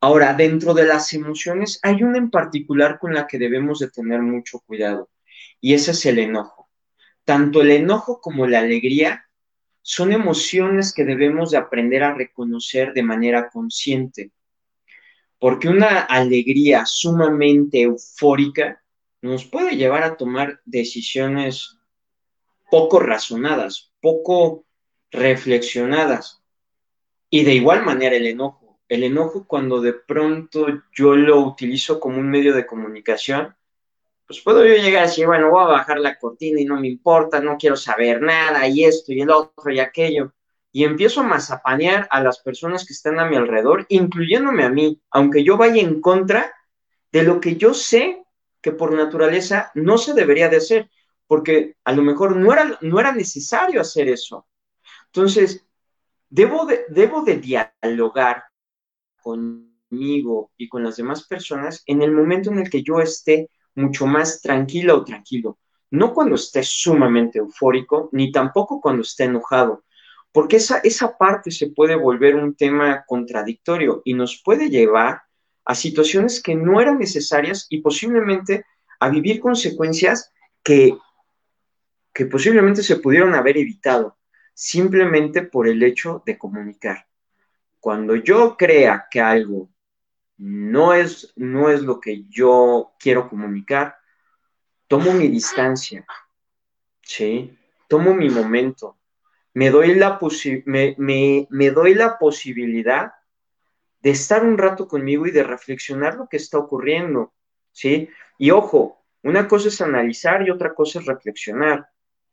Ahora, 0.00 0.34
dentro 0.34 0.74
de 0.74 0.84
las 0.84 1.12
emociones 1.14 1.80
hay 1.82 2.02
una 2.02 2.18
en 2.18 2.30
particular 2.30 2.98
con 2.98 3.14
la 3.14 3.26
que 3.26 3.38
debemos 3.38 3.78
de 3.78 3.90
tener 3.90 4.20
mucho 4.20 4.60
cuidado 4.60 5.10
y 5.60 5.74
ese 5.74 5.92
es 5.92 6.06
el 6.06 6.18
enojo. 6.18 6.70
Tanto 7.24 7.62
el 7.62 7.70
enojo 7.70 8.20
como 8.20 8.46
la 8.46 8.60
alegría 8.60 9.23
son 9.84 10.10
emociones 10.10 10.92
que 10.92 11.04
debemos 11.04 11.52
de 11.52 11.58
aprender 11.58 12.02
a 12.02 12.14
reconocer 12.14 12.92
de 12.92 13.04
manera 13.04 13.48
consciente 13.50 14.32
porque 15.44 15.68
una 15.68 16.00
alegría 16.00 16.86
sumamente 16.86 17.82
eufórica 17.82 18.82
nos 19.20 19.44
puede 19.44 19.76
llevar 19.76 20.02
a 20.02 20.16
tomar 20.16 20.60
decisiones 20.64 21.76
poco 22.70 22.98
razonadas, 22.98 23.92
poco 24.00 24.64
reflexionadas. 25.10 26.42
Y 27.28 27.44
de 27.44 27.52
igual 27.56 27.84
manera 27.84 28.16
el 28.16 28.26
enojo. 28.26 28.80
El 28.88 29.02
enojo 29.02 29.46
cuando 29.46 29.82
de 29.82 29.92
pronto 29.92 30.66
yo 30.94 31.14
lo 31.14 31.40
utilizo 31.40 32.00
como 32.00 32.20
un 32.20 32.30
medio 32.30 32.54
de 32.54 32.64
comunicación, 32.64 33.54
pues 34.26 34.40
puedo 34.40 34.64
yo 34.64 34.74
llegar 34.74 35.04
a 35.04 35.06
decir, 35.06 35.26
bueno, 35.26 35.50
voy 35.50 35.64
a 35.64 35.68
bajar 35.68 35.98
la 35.98 36.18
cortina 36.18 36.60
y 36.60 36.64
no 36.64 36.80
me 36.80 36.88
importa, 36.88 37.40
no 37.40 37.56
quiero 37.58 37.76
saber 37.76 38.22
nada 38.22 38.66
y 38.68 38.84
esto 38.84 39.12
y 39.12 39.20
el 39.20 39.30
otro 39.30 39.70
y 39.72 39.80
aquello 39.80 40.32
y 40.74 40.82
empiezo 40.82 41.20
a 41.20 41.24
mazapanear 41.24 42.08
a 42.10 42.20
las 42.20 42.40
personas 42.40 42.84
que 42.84 42.94
están 42.94 43.20
a 43.20 43.26
mi 43.26 43.36
alrededor, 43.36 43.86
incluyéndome 43.90 44.64
a 44.64 44.68
mí, 44.68 45.00
aunque 45.12 45.44
yo 45.44 45.56
vaya 45.56 45.80
en 45.80 46.00
contra 46.00 46.52
de 47.12 47.22
lo 47.22 47.40
que 47.40 47.54
yo 47.54 47.72
sé 47.74 48.24
que 48.60 48.72
por 48.72 48.92
naturaleza 48.92 49.70
no 49.76 49.98
se 49.98 50.14
debería 50.14 50.48
de 50.48 50.56
hacer, 50.56 50.90
porque 51.28 51.76
a 51.84 51.92
lo 51.92 52.02
mejor 52.02 52.34
no 52.34 52.52
era, 52.52 52.76
no 52.80 52.98
era 52.98 53.12
necesario 53.12 53.80
hacer 53.80 54.08
eso. 54.08 54.48
Entonces, 55.06 55.64
debo 56.28 56.66
de, 56.66 56.86
debo 56.88 57.22
de 57.22 57.36
dialogar 57.36 58.42
conmigo 59.22 60.50
y 60.56 60.68
con 60.68 60.82
las 60.82 60.96
demás 60.96 61.28
personas 61.28 61.84
en 61.86 62.02
el 62.02 62.10
momento 62.10 62.50
en 62.50 62.58
el 62.58 62.68
que 62.68 62.82
yo 62.82 62.98
esté 62.98 63.48
mucho 63.74 64.06
más 64.06 64.40
tranquila 64.40 64.94
o 64.94 65.04
tranquilo. 65.04 65.58
No 65.90 66.12
cuando 66.12 66.34
esté 66.34 66.62
sumamente 66.62 67.38
eufórico, 67.38 68.08
ni 68.12 68.32
tampoco 68.32 68.80
cuando 68.80 69.02
esté 69.02 69.24
enojado, 69.24 69.84
porque 70.32 70.56
esa, 70.56 70.78
esa 70.78 71.16
parte 71.16 71.50
se 71.50 71.70
puede 71.70 71.94
volver 71.94 72.34
un 72.34 72.56
tema 72.56 73.04
contradictorio 73.06 74.02
y 74.04 74.14
nos 74.14 74.42
puede 74.44 74.68
llevar 74.68 75.22
a 75.64 75.74
situaciones 75.74 76.42
que 76.42 76.54
no 76.54 76.80
eran 76.80 76.98
necesarias 76.98 77.66
y 77.70 77.80
posiblemente 77.80 78.64
a 78.98 79.08
vivir 79.08 79.40
consecuencias 79.40 80.32
que, 80.62 80.96
que 82.12 82.26
posiblemente 82.26 82.82
se 82.82 82.96
pudieron 82.96 83.34
haber 83.34 83.56
evitado 83.58 84.18
simplemente 84.54 85.42
por 85.42 85.68
el 85.68 85.82
hecho 85.82 86.22
de 86.26 86.38
comunicar. 86.38 87.06
Cuando 87.80 88.16
yo 88.16 88.56
crea 88.56 89.06
que 89.10 89.20
algo 89.20 89.68
no 90.36 90.94
es, 90.94 91.32
no 91.36 91.70
es 91.70 91.82
lo 91.82 92.00
que 92.00 92.24
yo 92.28 92.92
quiero 92.98 93.28
comunicar, 93.28 93.96
tomo 94.88 95.12
mi 95.12 95.28
distancia, 95.28 96.04
¿sí? 97.02 97.56
Tomo 97.88 98.14
mi 98.14 98.28
momento, 98.30 98.98
me 99.54 99.70
doy 99.70 99.94
la, 99.94 100.18
me, 100.66 101.70
doy 101.70 101.94
la 101.94 102.18
posibilidad 102.18 103.12
de 104.00 104.10
estar 104.10 104.44
un 104.44 104.58
rato 104.58 104.88
conmigo 104.88 105.26
y 105.26 105.30
de 105.30 105.44
reflexionar 105.44 106.16
lo 106.16 106.28
que 106.28 106.36
está 106.36 106.58
ocurriendo, 106.58 107.32
¿sí? 107.70 108.08
Y 108.36 108.50
ojo, 108.50 109.04
una 109.22 109.48
cosa 109.48 109.68
es 109.68 109.80
analizar 109.80 110.46
y 110.46 110.50
otra 110.50 110.74
cosa 110.74 110.98
es 110.98 111.06
reflexionar. 111.06 111.88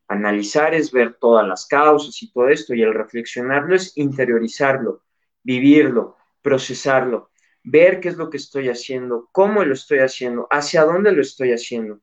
Analizar 0.07 0.73
es 0.73 0.91
ver 0.91 1.13
todas 1.13 1.47
las 1.47 1.65
causas 1.67 2.21
y 2.21 2.31
todo 2.31 2.49
esto, 2.49 2.73
y 2.73 2.81
el 2.81 2.93
reflexionarlo 2.93 3.75
es 3.75 3.97
interiorizarlo, 3.97 5.03
vivirlo, 5.43 6.17
procesarlo, 6.41 7.30
ver 7.63 7.99
qué 7.99 8.09
es 8.09 8.17
lo 8.17 8.29
que 8.29 8.37
estoy 8.37 8.69
haciendo, 8.69 9.29
cómo 9.31 9.63
lo 9.63 9.73
estoy 9.73 9.99
haciendo, 9.99 10.47
hacia 10.49 10.83
dónde 10.83 11.11
lo 11.11 11.21
estoy 11.21 11.51
haciendo 11.51 12.01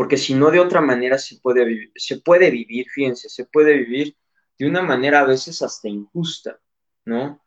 porque 0.00 0.16
si 0.16 0.32
no, 0.32 0.50
de 0.50 0.60
otra 0.60 0.80
manera 0.80 1.18
se 1.18 1.36
puede, 1.40 1.62
vivir, 1.62 1.92
se 1.94 2.22
puede 2.22 2.50
vivir, 2.50 2.86
fíjense, 2.88 3.28
se 3.28 3.44
puede 3.44 3.76
vivir 3.76 4.16
de 4.58 4.66
una 4.66 4.80
manera 4.80 5.20
a 5.20 5.26
veces 5.26 5.60
hasta 5.60 5.88
injusta, 5.88 6.58
¿no? 7.04 7.44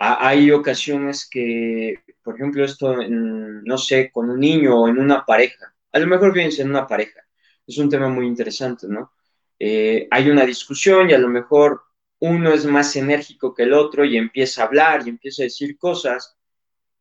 hay 0.00 0.50
ocasiones 0.50 1.28
que, 1.30 2.02
por 2.22 2.34
ejemplo, 2.34 2.64
esto, 2.64 2.96
no 3.08 3.78
sé, 3.78 4.10
con 4.10 4.28
un 4.28 4.40
niño 4.40 4.76
o 4.76 4.88
en 4.88 4.98
una 4.98 5.24
pareja, 5.24 5.72
a 5.92 5.98
lo 6.00 6.08
mejor 6.08 6.32
fíjense 6.32 6.62
en 6.62 6.70
una 6.70 6.84
pareja, 6.84 7.20
es 7.64 7.78
un 7.78 7.88
tema 7.88 8.08
muy 8.08 8.26
interesante, 8.26 8.88
¿no? 8.88 9.12
Eh, 9.56 10.08
hay 10.10 10.30
una 10.30 10.44
discusión 10.44 11.08
y 11.08 11.14
a 11.14 11.18
lo 11.18 11.28
mejor 11.28 11.82
uno 12.20 12.52
es 12.52 12.64
más 12.64 12.96
enérgico 12.96 13.54
que 13.54 13.64
el 13.64 13.72
otro 13.72 14.04
y 14.04 14.16
empieza 14.16 14.62
a 14.62 14.66
hablar 14.66 15.06
y 15.06 15.10
empieza 15.10 15.42
a 15.42 15.44
decir 15.44 15.78
cosas, 15.78 16.36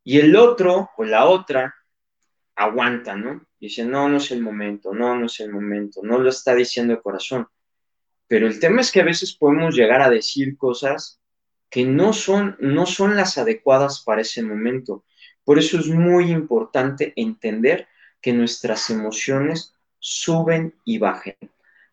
y 0.03 0.19
el 0.19 0.35
otro 0.35 0.91
o 0.97 1.03
la 1.03 1.25
otra 1.25 1.75
aguanta, 2.55 3.15
¿no? 3.15 3.45
Dice, 3.59 3.83
no, 3.85 4.07
no 4.07 4.17
es 4.17 4.31
el 4.31 4.41
momento, 4.41 4.93
no, 4.93 5.15
no 5.15 5.25
es 5.25 5.39
el 5.39 5.51
momento, 5.51 6.01
no 6.03 6.17
lo 6.19 6.29
está 6.29 6.55
diciendo 6.55 6.95
de 6.95 7.01
corazón. 7.01 7.47
Pero 8.27 8.47
el 8.47 8.59
tema 8.59 8.81
es 8.81 8.91
que 8.91 9.01
a 9.01 9.05
veces 9.05 9.33
podemos 9.33 9.75
llegar 9.75 10.01
a 10.01 10.09
decir 10.09 10.57
cosas 10.57 11.19
que 11.69 11.85
no 11.85 12.13
son, 12.13 12.55
no 12.59 12.85
son 12.85 13.15
las 13.15 13.37
adecuadas 13.37 14.01
para 14.01 14.21
ese 14.21 14.43
momento. 14.43 15.03
Por 15.43 15.59
eso 15.59 15.79
es 15.79 15.87
muy 15.87 16.31
importante 16.31 17.13
entender 17.15 17.87
que 18.21 18.33
nuestras 18.33 18.89
emociones 18.89 19.73
suben 19.99 20.75
y 20.83 20.97
bajen. 20.97 21.37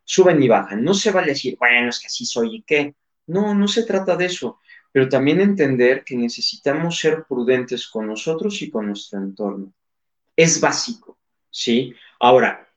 Suben 0.05 0.43
y 0.43 0.49
bajan. 0.49 0.85
No 0.85 0.95
se 0.95 1.11
vale 1.11 1.29
decir, 1.29 1.57
bueno, 1.59 1.89
es 1.89 2.01
que 2.01 2.07
así 2.07 2.27
soy 2.27 2.57
y 2.57 2.63
qué. 2.63 2.95
No, 3.27 3.55
no 3.55 3.69
se 3.69 3.85
trata 3.85 4.17
de 4.17 4.27
eso. 4.27 4.59
Pero 4.93 5.09
también 5.09 5.41
entender 5.41 6.05
que 6.05 6.17
necesitamos 6.17 6.99
ser 6.99 7.25
prudentes 7.25 7.89
con 7.89 8.07
nosotros 8.07 8.63
y 8.63 8.71
con 8.71 8.87
nuestro 8.87 9.19
entorno 9.19 9.73
es 10.37 10.61
básico, 10.61 11.19
¿sí? 11.51 11.95
Ahora, 12.19 12.69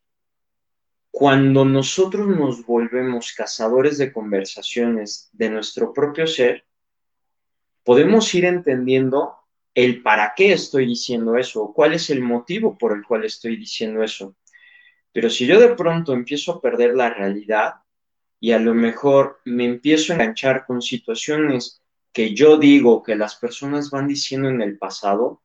cuando 1.12 1.66
nosotros 1.66 2.28
nos 2.28 2.66
volvemos 2.66 3.34
cazadores 3.34 3.98
de 3.98 4.12
conversaciones 4.12 5.30
de 5.34 5.50
nuestro 5.50 5.94
propio 5.94 6.28
ser, 6.28 6.66
podemos 7.84 8.34
ir 8.36 8.46
entendiendo 8.46 9.36
el 9.74 10.02
para 10.02 10.34
qué 10.36 10.54
estoy 10.54 10.86
diciendo 10.86 11.38
eso, 11.38 11.72
cuál 11.74 11.94
es 11.94 12.10
el 12.10 12.22
motivo 12.22 12.78
por 12.78 12.96
el 12.96 13.04
cual 13.04 13.26
estoy 13.26 13.58
diciendo 13.58 14.04
eso. 14.04 14.36
Pero 15.12 15.30
si 15.30 15.48
yo 15.48 15.60
de 15.60 15.76
pronto 15.76 16.14
empiezo 16.14 16.54
a 16.54 16.62
perder 16.62 16.96
la 16.96 17.10
realidad 17.10 17.76
y 18.40 18.52
a 18.52 18.60
lo 18.60 18.74
mejor 18.74 19.40
me 19.46 19.66
empiezo 19.66 20.12
a 20.12 20.16
enganchar 20.16 20.66
con 20.66 20.82
situaciones 20.82 21.82
que 22.14 22.34
yo 22.34 22.58
digo 22.58 23.04
que 23.04 23.16
las 23.16 23.36
personas 23.36 23.90
van 23.90 24.08
diciendo 24.08 24.50
en 24.50 24.62
el 24.62 24.78
pasado, 24.78 25.42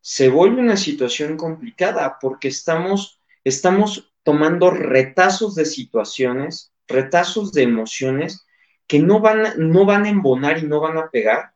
se 0.00 0.28
vuelve 0.28 0.60
una 0.60 0.76
situación 0.76 1.36
complicada 1.36 2.18
porque 2.20 2.48
estamos, 2.48 3.20
estamos 3.44 4.12
tomando 4.22 4.70
retazos 4.70 5.54
de 5.54 5.64
situaciones, 5.64 6.72
retazos 6.86 7.52
de 7.52 7.62
emociones 7.62 8.46
que 8.86 8.98
no 8.98 9.20
van, 9.20 9.54
no 9.56 9.84
van 9.84 10.04
a 10.04 10.10
embonar 10.10 10.58
y 10.58 10.66
no 10.66 10.80
van 10.80 10.98
a 10.98 11.10
pegar 11.10 11.52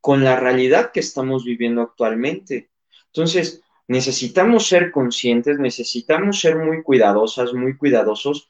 con 0.00 0.22
la 0.22 0.38
realidad 0.38 0.90
que 0.92 1.00
estamos 1.00 1.44
viviendo 1.44 1.80
actualmente. 1.80 2.70
Entonces, 3.06 3.62
necesitamos 3.88 4.66
ser 4.66 4.90
conscientes, 4.90 5.58
necesitamos 5.58 6.40
ser 6.40 6.56
muy 6.56 6.82
cuidadosas, 6.82 7.54
muy 7.54 7.76
cuidadosos 7.76 8.48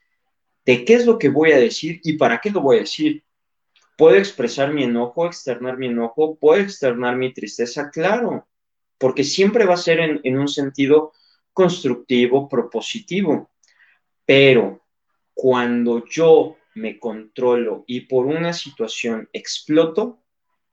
de 0.64 0.84
qué 0.84 0.94
es 0.94 1.06
lo 1.06 1.18
que 1.18 1.28
voy 1.28 1.52
a 1.52 1.58
decir 1.58 2.00
y 2.02 2.14
para 2.16 2.40
qué 2.40 2.50
lo 2.50 2.60
voy 2.60 2.76
a 2.76 2.80
decir. 2.80 3.24
¿Puedo 3.96 4.16
expresar 4.16 4.72
mi 4.72 4.84
enojo, 4.84 5.26
externar 5.26 5.78
mi 5.78 5.86
enojo? 5.86 6.36
¿Puedo 6.36 6.60
externar 6.60 7.16
mi 7.16 7.32
tristeza? 7.32 7.90
Claro, 7.90 8.48
porque 8.98 9.22
siempre 9.22 9.66
va 9.66 9.74
a 9.74 9.78
ser 9.78 10.00
en, 10.00 10.20
en 10.24 10.38
un 10.38 10.48
sentido 10.48 11.12
constructivo, 11.52 12.48
propositivo. 12.48 13.50
Pero 14.26 14.82
cuando 15.32 16.04
yo 16.06 16.56
me 16.74 16.98
controlo 16.98 17.84
y 17.86 18.02
por 18.02 18.26
una 18.26 18.52
situación 18.52 19.28
exploto, 19.32 20.20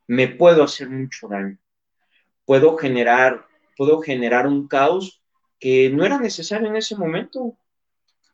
me 0.07 0.27
puedo 0.27 0.63
hacer 0.63 0.89
mucho 0.89 1.27
daño. 1.27 1.57
Puedo 2.45 2.75
generar, 2.75 3.45
puedo 3.77 4.01
generar 4.01 4.47
un 4.47 4.67
caos 4.67 5.21
que 5.59 5.89
no 5.89 6.03
era 6.03 6.19
necesario 6.19 6.67
en 6.69 6.75
ese 6.75 6.95
momento. 6.95 7.55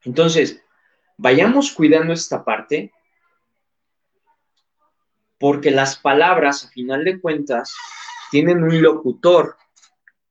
Entonces, 0.04 0.64
vayamos 1.18 1.72
cuidando 1.72 2.14
esta 2.14 2.44
parte 2.44 2.92
porque 5.40 5.72
las 5.72 5.98
palabras, 5.98 6.66
a 6.66 6.70
final 6.70 7.04
de 7.04 7.20
cuentas, 7.20 7.76
tienen 8.32 8.64
un 8.64 8.82
locutor, 8.82 9.56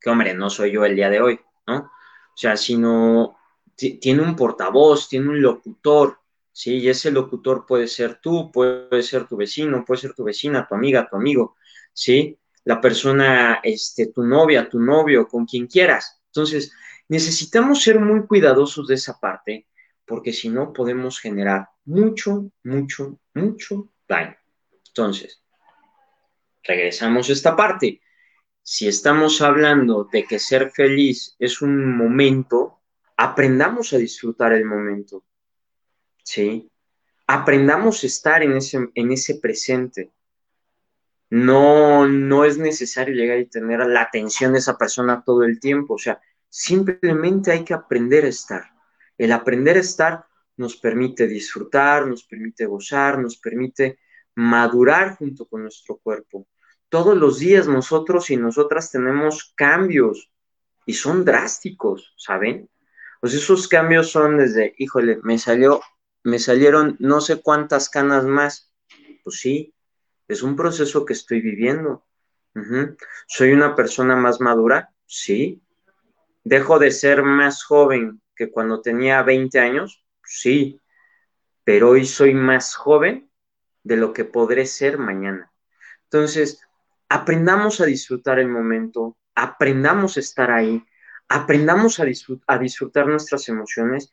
que 0.01 0.11
hombre, 0.11 0.35
no 0.35 0.51
soy 0.51 0.73
yo 0.73 0.85
el 0.85 0.97
día 0.97 1.11
de 1.11 1.21
hoy, 1.21 1.41
¿no? 1.67 1.77
O 1.79 2.37
sea, 2.37 2.57
sino 2.57 3.39
tiene 3.77 4.23
un 4.23 4.35
portavoz, 4.35 5.09
tiene 5.09 5.29
un 5.29 5.41
locutor, 5.41 6.19
¿sí? 6.53 6.79
Y 6.79 6.89
ese 6.89 7.11
locutor 7.11 7.67
puede 7.67 7.87
ser 7.89 8.21
tú, 8.21 8.51
puede 8.51 9.03
ser 9.03 9.27
tu 9.27 9.37
vecino, 9.37 9.85
puede 9.85 10.01
ser 10.01 10.15
tu 10.15 10.25
vecina, 10.25 10.67
tu 10.67 10.75
amiga, 10.75 11.09
tu 11.09 11.17
amigo, 11.17 11.57
¿sí? 11.93 12.39
La 12.65 12.81
persona, 12.81 13.61
este, 13.63 14.09
tu 14.09 14.25
novia, 14.25 14.69
tu 14.69 14.81
novio, 14.81 15.29
con 15.29 15.47
quien 15.47 15.67
quieras. 15.67 16.21
Entonces, 16.27 16.73
necesitamos 17.09 17.83
ser 17.83 18.01
muy 18.01 18.27
cuidadosos 18.27 18.89
de 18.89 18.95
esa 18.97 19.19
parte, 19.21 19.67
porque 20.07 20.33
si 20.33 20.49
no 20.49 20.73
podemos 20.73 21.21
generar 21.21 21.69
mucho, 21.85 22.51
mucho, 22.63 23.19
mucho 23.35 23.91
daño. 24.09 24.37
Entonces, 24.89 25.43
regresamos 26.63 27.29
a 27.29 27.33
esta 27.33 27.57
parte. 27.57 28.01
Si 28.63 28.89
estamos 28.89 29.43
hablando 29.43 30.09
de 30.11 30.25
que 30.25 30.39
ser 30.39 30.71
feliz 30.71 31.37
es 31.39 31.61
un 31.61 31.97
momento, 31.97 32.81
aprendamos 33.17 33.93
a 33.93 33.99
disfrutar 33.99 34.53
el 34.53 34.65
momento. 34.65 35.25
¿sí? 36.23 36.71
Aprendamos 37.27 38.03
a 38.03 38.07
estar 38.07 38.43
en 38.43 38.57
ese, 38.57 38.89
en 38.95 39.13
ese 39.13 39.37
presente. 39.37 40.13
No, 41.31 42.07
no 42.07 42.45
es 42.45 42.57
necesario 42.59 43.15
llegar 43.15 43.39
y 43.39 43.47
tener 43.47 43.81
la 43.81 44.03
atención 44.03 44.53
de 44.53 44.61
esa 44.61 44.79
persona 44.79 45.25
todo 45.25 45.43
el 45.43 45.59
tiempo, 45.59 45.95
o 45.95 45.99
sea, 45.99 46.21
simplemente 46.49 47.51
hay 47.51 47.65
que 47.65 47.75
aprender 47.75 48.25
a 48.25 48.29
estar. 48.29 48.76
El 49.19 49.33
aprender 49.33 49.77
a 49.77 49.81
estar 49.81 50.27
nos 50.57 50.77
permite 50.77 51.27
disfrutar, 51.27 52.07
nos 52.07 52.25
permite 52.25 52.67
gozar, 52.67 53.19
nos 53.19 53.37
permite 53.37 53.99
madurar 54.35 55.17
junto 55.17 55.47
con 55.47 55.63
nuestro 55.63 55.97
cuerpo. 55.99 56.49
Todos 56.89 57.17
los 57.17 57.39
días 57.39 57.67
nosotros 57.67 58.31
y 58.31 58.37
nosotras 58.37 58.91
tenemos 58.91 59.53
cambios 59.57 60.31
y 60.87 60.95
son 60.95 61.25
drásticos, 61.25 62.15
¿saben? 62.17 62.71
Pues 63.21 63.35
esos 63.35 63.67
cambios 63.69 64.11
son 64.11 64.39
desde, 64.39 64.75
híjole, 64.79 65.19
me 65.23 65.39
salió 65.39 65.81
me 66.27 66.41
salieron 66.41 66.97
no 66.99 67.21
sé 67.21 67.41
cuántas 67.41 67.89
canas 67.89 68.25
más. 68.25 68.73
Pues 69.23 69.39
sí, 69.39 69.73
es 70.27 70.43
un 70.43 70.57
proceso 70.57 71.05
que 71.05 71.13
estoy 71.13 71.41
viviendo. 71.41 72.05
¿Soy 73.29 73.53
una 73.53 73.77
persona 73.77 74.17
más 74.17 74.41
madura? 74.41 74.93
Sí. 75.07 75.63
¿Dejo 76.43 76.81
de 76.81 76.91
ser 76.91 77.23
más 77.23 77.63
joven 77.63 78.21
que 78.37 78.51
cuando 78.51 78.81
tenía 78.81 79.23
20 79.23 79.59
años? 79.59 80.05
Sí. 80.25 80.81
Pero 81.65 81.91
hoy 81.91 82.07
soy 82.07 82.35
más 82.35 82.75
joven 82.75 83.31
de 83.83 83.97
lo 83.97 84.13
que 84.13 84.25
podré 84.25 84.67
ser 84.67 84.99
mañana. 84.99 85.53
Entonces, 86.05 86.61
aprendamos 87.09 87.81
a 87.81 87.87
disfrutar 87.87 88.39
el 88.39 88.49
momento, 88.49 89.17
aprendamos 89.35 90.17
a 90.17 90.21
estar 90.21 90.51
ahí, 90.51 90.85
aprendamos 91.29 92.01
a, 92.01 92.05
disfrutar 92.05 93.07
nuestras 93.07 93.49
emociones 93.49 94.11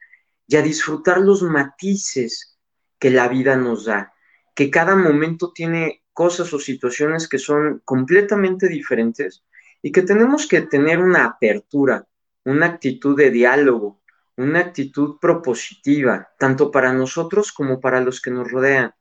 y 0.48 0.56
a 0.56 0.62
disfrutar 0.62 1.20
los 1.20 1.42
matices 1.44 2.58
que 3.00 3.10
la 3.10 3.28
vida 3.28 3.56
nos 3.56 3.86
da, 3.86 4.14
que 4.56 4.70
cada 4.70 4.96
momento 4.96 5.52
tiene 5.54 6.04
cosas 6.14 6.54
o 6.54 6.60
situaciones 6.60 7.28
que 7.28 7.40
son 7.40 7.82
completamente 7.86 8.68
diferentes 8.68 9.44
y 9.82 9.92
que 9.92 10.04
tenemos 10.04 10.48
que 10.48 10.62
tener 10.62 11.00
una 11.00 11.26
apertura, 11.26 12.08
una 12.46 12.68
actitud 12.68 13.18
de 13.18 13.32
diálogo, 13.32 14.02
una 14.38 14.60
actitud 14.60 15.18
propositiva, 15.20 16.30
tanto 16.40 16.72
para 16.72 16.94
nosotros 16.94 17.52
como 17.52 17.80
para 17.80 18.02
los 18.02 18.22
que 18.22 18.32
nos 18.32 18.50
rodean. 18.52 18.94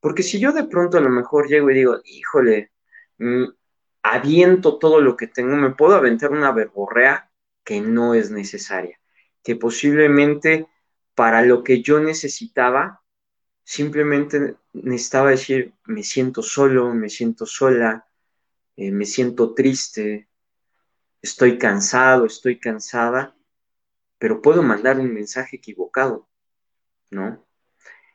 Porque 0.00 0.22
si 0.22 0.38
yo 0.38 0.52
de 0.52 0.64
pronto 0.64 0.98
a 0.98 1.00
lo 1.00 1.10
mejor 1.10 1.48
llego 1.48 1.70
y 1.70 1.74
digo, 1.74 2.00
híjole, 2.04 2.72
mm, 3.18 3.44
aviento 4.02 4.78
todo 4.78 5.00
lo 5.00 5.16
que 5.16 5.26
tengo, 5.26 5.56
me 5.56 5.74
puedo 5.74 5.96
aventar 5.96 6.30
una 6.30 6.52
verborrea 6.52 7.30
que 7.64 7.80
no 7.80 8.14
es 8.14 8.30
necesaria, 8.30 9.00
que 9.42 9.56
posiblemente 9.56 10.68
para 11.14 11.42
lo 11.42 11.64
que 11.64 11.82
yo 11.82 11.98
necesitaba, 11.98 13.02
simplemente 13.64 14.56
necesitaba 14.72 15.30
decir, 15.30 15.74
me 15.84 16.02
siento 16.04 16.42
solo, 16.42 16.94
me 16.94 17.08
siento 17.08 17.46
sola, 17.46 18.06
eh, 18.76 18.92
me 18.92 19.06
siento 19.06 19.54
triste, 19.54 20.28
estoy 21.20 21.58
cansado, 21.58 22.26
estoy 22.26 22.60
cansada, 22.60 23.35
pero 24.18 24.42
puedo 24.42 24.62
mandar 24.62 24.98
un 24.98 25.12
mensaje 25.12 25.56
equivocado, 25.56 26.28
¿no? 27.10 27.44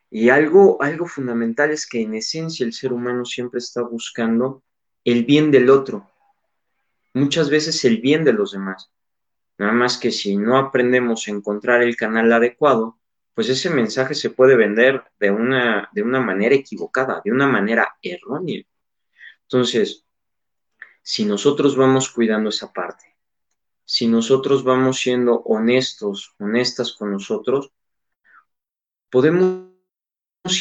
Y 0.10 0.30
algo, 0.30 0.82
algo 0.82 1.06
fundamental 1.06 1.72
es 1.72 1.88
que 1.88 2.02
en 2.02 2.16
esencia 2.16 2.66
el 2.66 2.74
ser 2.74 2.92
humano 2.92 3.24
siempre 3.24 3.60
está 3.60 3.82
buscando 3.82 4.64
el 5.06 5.26
bien 5.26 5.52
del 5.52 5.70
otro, 5.70 6.10
muchas 7.14 7.50
veces 7.50 7.84
el 7.86 8.02
bien 8.02 8.24
de 8.24 8.34
los 8.34 8.52
demás. 8.52 8.92
Nada 9.58 9.74
más 9.74 9.98
que 9.98 10.12
si 10.12 10.38
no 10.38 10.58
aprendemos 10.58 11.28
a 11.28 11.32
encontrar 11.32 11.82
el 11.82 11.96
canal 11.96 12.32
adecuado, 12.34 13.00
pues 13.34 13.50
ese 13.50 13.70
mensaje 13.70 14.16
se 14.16 14.30
puede 14.30 14.56
vender 14.56 15.04
de 15.20 15.32
una, 15.32 15.90
de 15.94 16.04
una 16.04 16.20
manera 16.20 16.56
equivocada, 16.56 17.22
de 17.24 17.32
una 17.32 17.48
manera 17.48 17.96
errónea. 18.02 18.64
Entonces, 19.44 20.06
si 21.02 21.26
nosotros 21.26 21.76
vamos 21.76 22.10
cuidando 22.10 22.50
esa 22.50 22.72
parte, 22.72 23.11
si 23.92 24.08
nosotros 24.08 24.64
vamos 24.64 25.02
siendo 25.02 25.42
honestos, 25.42 26.34
honestas 26.40 26.94
con 26.94 27.12
nosotros, 27.12 27.74
podemos 29.10 29.68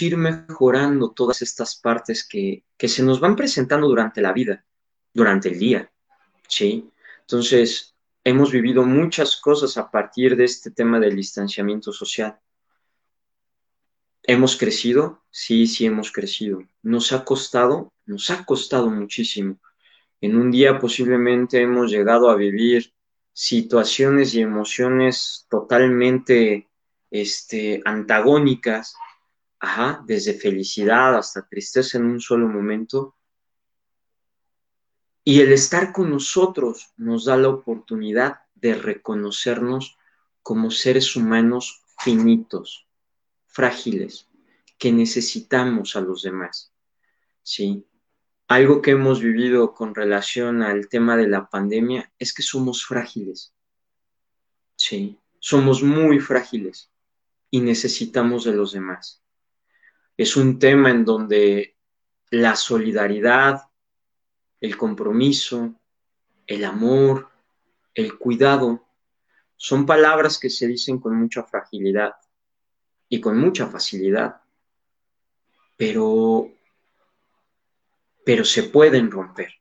ir 0.01 0.17
mejorando 0.17 1.13
todas 1.13 1.41
estas 1.41 1.77
partes 1.77 2.27
que, 2.27 2.65
que 2.77 2.89
se 2.89 3.05
nos 3.05 3.21
van 3.21 3.37
presentando 3.37 3.87
durante 3.87 4.21
la 4.21 4.33
vida, 4.33 4.65
durante 5.15 5.49
el 5.49 5.61
día, 5.61 5.93
¿sí? 6.49 6.91
Entonces, 7.21 7.95
hemos 8.25 8.51
vivido 8.51 8.83
muchas 8.83 9.37
cosas 9.37 9.77
a 9.77 9.93
partir 9.93 10.35
de 10.35 10.47
este 10.47 10.73
tema 10.73 10.99
del 10.99 11.15
distanciamiento 11.15 11.93
social. 11.93 12.37
¿Hemos 14.25 14.57
crecido? 14.57 15.23
Sí, 15.31 15.69
sí 15.69 15.87
hemos 15.87 16.11
crecido. 16.11 16.65
¿Nos 16.83 17.13
ha 17.13 17.25
costado? 17.25 17.93
Nos 18.07 18.29
ha 18.31 18.45
costado 18.45 18.91
muchísimo. 18.91 19.61
En 20.21 20.37
un 20.37 20.51
día 20.51 20.81
posiblemente 20.81 21.63
hemos 21.63 21.93
llegado 21.93 22.29
a 22.29 22.35
vivir 22.35 22.93
situaciones 23.33 24.35
y 24.35 24.41
emociones 24.41 25.47
totalmente 25.49 26.69
este, 27.11 27.83
antagónicas, 27.85 28.95
ajá, 29.59 30.03
desde 30.07 30.35
felicidad 30.35 31.17
hasta 31.17 31.47
tristeza 31.47 31.99
en 31.99 32.07
un 32.07 32.21
solo 32.21 32.49
momento, 32.49 33.17
y 35.23 35.41
el 35.41 35.53
estar 35.53 35.93
con 35.93 36.11
nosotros 36.11 36.93
nos 36.97 37.27
da 37.27 37.37
la 37.37 37.49
oportunidad 37.49 38.41
de 38.55 38.75
reconocernos 38.75 39.99
como 40.43 40.71
seres 40.71 41.15
humanos 41.15 41.83
finitos, 41.99 42.87
frágiles, 43.47 44.29
que 44.79 44.93
necesitamos 44.93 45.95
a 45.95 46.01
los 46.01 46.23
demás. 46.23 46.73
¿Sí? 47.43 47.87
Algo 48.51 48.83
que 48.83 48.91
hemos 48.91 49.21
vivido 49.21 49.75
con 49.75 49.95
relación 49.95 50.65
al 50.65 50.89
tema 50.89 51.17
de 51.17 51.29
la 51.29 51.49
pandemia 51.49 52.13
es 52.19 52.35
que 52.35 52.43
somos 52.43 52.85
frágiles. 52.85 53.55
Sí, 54.75 55.21
somos 55.39 55.85
muy 55.85 56.19
frágiles 56.19 56.91
y 57.49 57.61
necesitamos 57.61 58.43
de 58.43 58.53
los 58.53 58.73
demás. 58.73 59.23
Es 60.17 60.37
un 60.37 60.59
tema 60.59 60.91
en 60.91 61.05
donde 61.05 61.77
la 62.31 62.57
solidaridad, 62.57 63.69
el 64.61 64.77
compromiso, 64.77 65.73
el 66.45 66.65
amor, 66.65 67.29
el 67.95 68.19
cuidado, 68.19 68.85
son 69.55 69.87
palabras 69.87 70.41
que 70.41 70.51
se 70.51 70.67
dicen 70.67 70.99
con 70.99 71.15
mucha 71.15 71.45
fragilidad 71.45 72.15
y 73.09 73.21
con 73.21 73.39
mucha 73.39 73.69
facilidad, 73.69 74.41
pero, 75.77 76.51
pero 78.25 78.45
se 78.45 78.65
pueden 78.65 79.11
romper. 79.11 79.53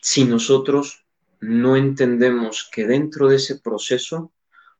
si 0.00 0.24
nosotros 0.24 1.04
no 1.40 1.76
entendemos 1.76 2.68
que 2.72 2.86
dentro 2.86 3.28
de 3.28 3.36
ese 3.36 3.58
proceso 3.60 4.32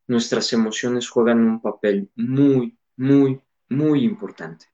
nuestras 0.06 0.52
emociones 0.52 1.08
juegan 1.08 1.40
un 1.40 1.60
papel 1.60 2.10
muy, 2.16 2.76
muy, 2.96 3.40
muy 3.68 4.04
importante. 4.04 4.66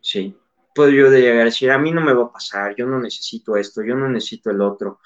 Sí, 0.00 0.36
puedo 0.74 0.90
yo 0.90 1.10
llegar 1.10 1.42
a 1.42 1.44
decir, 1.46 1.70
a 1.70 1.78
mí 1.78 1.90
no 1.90 2.00
me 2.00 2.12
va 2.12 2.26
a 2.26 2.32
pasar, 2.32 2.74
yo 2.76 2.86
no 2.86 3.00
necesito 3.00 3.56
esto, 3.56 3.82
yo 3.82 3.94
no 3.96 4.08
necesito 4.08 4.50
el 4.50 4.60
otro. 4.60 5.00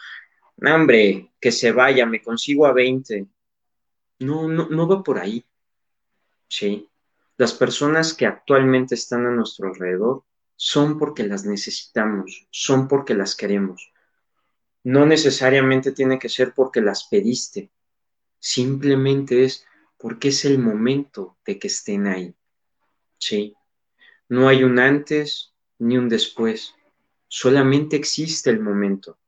Hombre, 0.65 1.33
que 1.41 1.51
se 1.51 1.73
vaya, 1.73 2.07
me 2.07 2.23
consigo 2.23 2.67
a 2.67 2.73
20. 2.73 3.27
No, 4.21 4.49
no, 4.49 4.69
no 4.69 4.87
va 4.87 5.03
por 5.03 5.19
ahí. 5.19 5.45
Sí, 6.49 6.91
las 7.39 7.55
personas 7.55 8.15
que 8.15 8.27
actualmente 8.27 8.95
están 8.95 9.27
a 9.27 9.31
nuestro 9.31 9.69
alrededor 9.69 10.25
son 10.65 10.97
porque 10.97 11.25
las 11.25 11.45
necesitamos, 11.45 12.47
son 12.53 12.87
porque 12.87 13.15
las 13.15 13.35
queremos. 13.35 13.93
No 14.85 15.05
necesariamente 15.07 15.91
tiene 15.91 16.21
que 16.21 16.29
ser 16.29 16.55
porque 16.55 16.81
las 16.81 17.09
pediste, 17.09 17.73
simplemente 18.39 19.43
es 19.43 19.67
porque 19.99 20.29
es 20.29 20.45
el 20.45 20.61
momento 20.61 21.37
de 21.45 21.59
que 21.59 21.67
estén 21.67 22.07
ahí. 22.07 22.37
Sí, 23.19 23.57
no 24.29 24.47
hay 24.47 24.63
un 24.63 24.79
antes 24.79 25.53
ni 25.81 25.99
un 25.99 26.09
después, 26.09 26.77
solamente 27.27 27.97
existe 27.97 28.49
el 28.51 28.61
momento. 28.61 29.19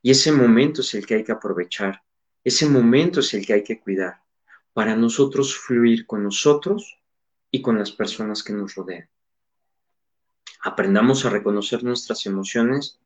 Y 0.00 0.12
ese 0.12 0.30
momento 0.30 0.82
es 0.82 0.94
el 0.94 1.06
que 1.06 1.16
hay 1.16 1.24
que 1.24 1.32
aprovechar, 1.32 2.04
ese 2.44 2.68
momento 2.68 3.18
es 3.18 3.34
el 3.34 3.44
que 3.44 3.54
hay 3.54 3.64
que 3.64 3.80
cuidar 3.80 4.22
para 4.72 4.94
nosotros 4.94 5.58
fluir 5.58 6.06
con 6.06 6.22
nosotros 6.22 7.00
y 7.50 7.62
con 7.62 7.80
las 7.80 7.90
personas 7.90 8.44
que 8.44 8.52
nos 8.52 8.76
rodean. 8.76 9.08
Aprendamos 10.64 11.26
a 11.26 11.28
reconocer 11.28 11.84
nuestras 11.84 12.24
emociones 12.24 12.98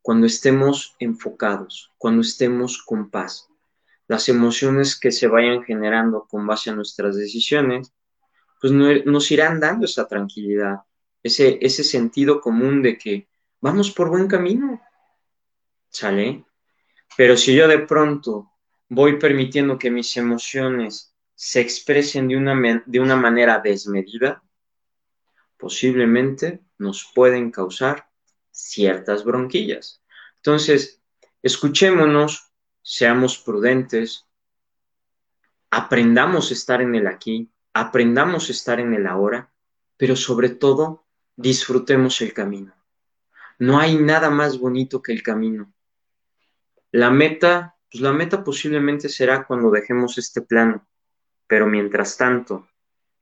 cuando 0.00 0.26
estemos 0.26 0.96
enfocados, 0.98 1.92
cuando 1.98 2.22
estemos 2.22 2.82
con 2.82 3.10
paz. 3.10 3.46
Las 4.08 4.30
emociones 4.30 4.98
que 4.98 5.12
se 5.12 5.28
vayan 5.28 5.62
generando 5.64 6.26
con 6.26 6.46
base 6.46 6.70
a 6.70 6.74
nuestras 6.74 7.14
decisiones, 7.14 7.92
pues 8.58 8.72
nos 8.72 9.30
irán 9.30 9.60
dando 9.60 9.84
esa 9.84 10.08
tranquilidad, 10.08 10.78
ese, 11.22 11.84
sentido 11.84 12.40
común 12.40 12.80
de 12.80 12.96
que 12.96 13.28
vamos 13.60 13.90
por 13.90 14.08
buen 14.08 14.26
camino. 14.26 14.80
¿Sale? 15.90 16.46
Pero 17.18 17.36
si 17.36 17.54
yo 17.54 17.68
de 17.68 17.80
pronto 17.80 18.50
voy 18.88 19.18
permitiendo 19.18 19.78
que 19.78 19.90
mis 19.90 20.16
emociones 20.16 21.14
se 21.34 21.60
expresen 21.60 22.28
de 22.28 22.38
una, 22.38 22.82
de 22.86 22.98
una 22.98 23.16
manera 23.16 23.58
desmedida, 23.58 24.42
posiblemente 25.58 26.63
nos 26.78 27.10
pueden 27.14 27.50
causar 27.50 28.08
ciertas 28.50 29.24
bronquillas. 29.24 30.02
Entonces, 30.36 31.02
escuchémonos, 31.42 32.52
seamos 32.82 33.38
prudentes, 33.38 34.28
aprendamos 35.70 36.50
a 36.50 36.54
estar 36.54 36.80
en 36.82 36.94
el 36.94 37.06
aquí, 37.06 37.50
aprendamos 37.72 38.48
a 38.48 38.52
estar 38.52 38.78
en 38.78 38.94
el 38.94 39.06
ahora, 39.06 39.52
pero 39.96 40.16
sobre 40.16 40.50
todo 40.50 41.04
disfrutemos 41.36 42.20
el 42.20 42.32
camino. 42.32 42.74
No 43.58 43.78
hay 43.78 43.96
nada 43.96 44.30
más 44.30 44.58
bonito 44.58 45.02
que 45.02 45.12
el 45.12 45.22
camino. 45.22 45.72
La 46.90 47.10
meta, 47.10 47.76
pues 47.90 48.02
la 48.02 48.12
meta 48.12 48.44
posiblemente 48.44 49.08
será 49.08 49.46
cuando 49.46 49.70
dejemos 49.70 50.18
este 50.18 50.42
plano, 50.42 50.86
pero 51.46 51.66
mientras 51.66 52.16
tanto, 52.16 52.68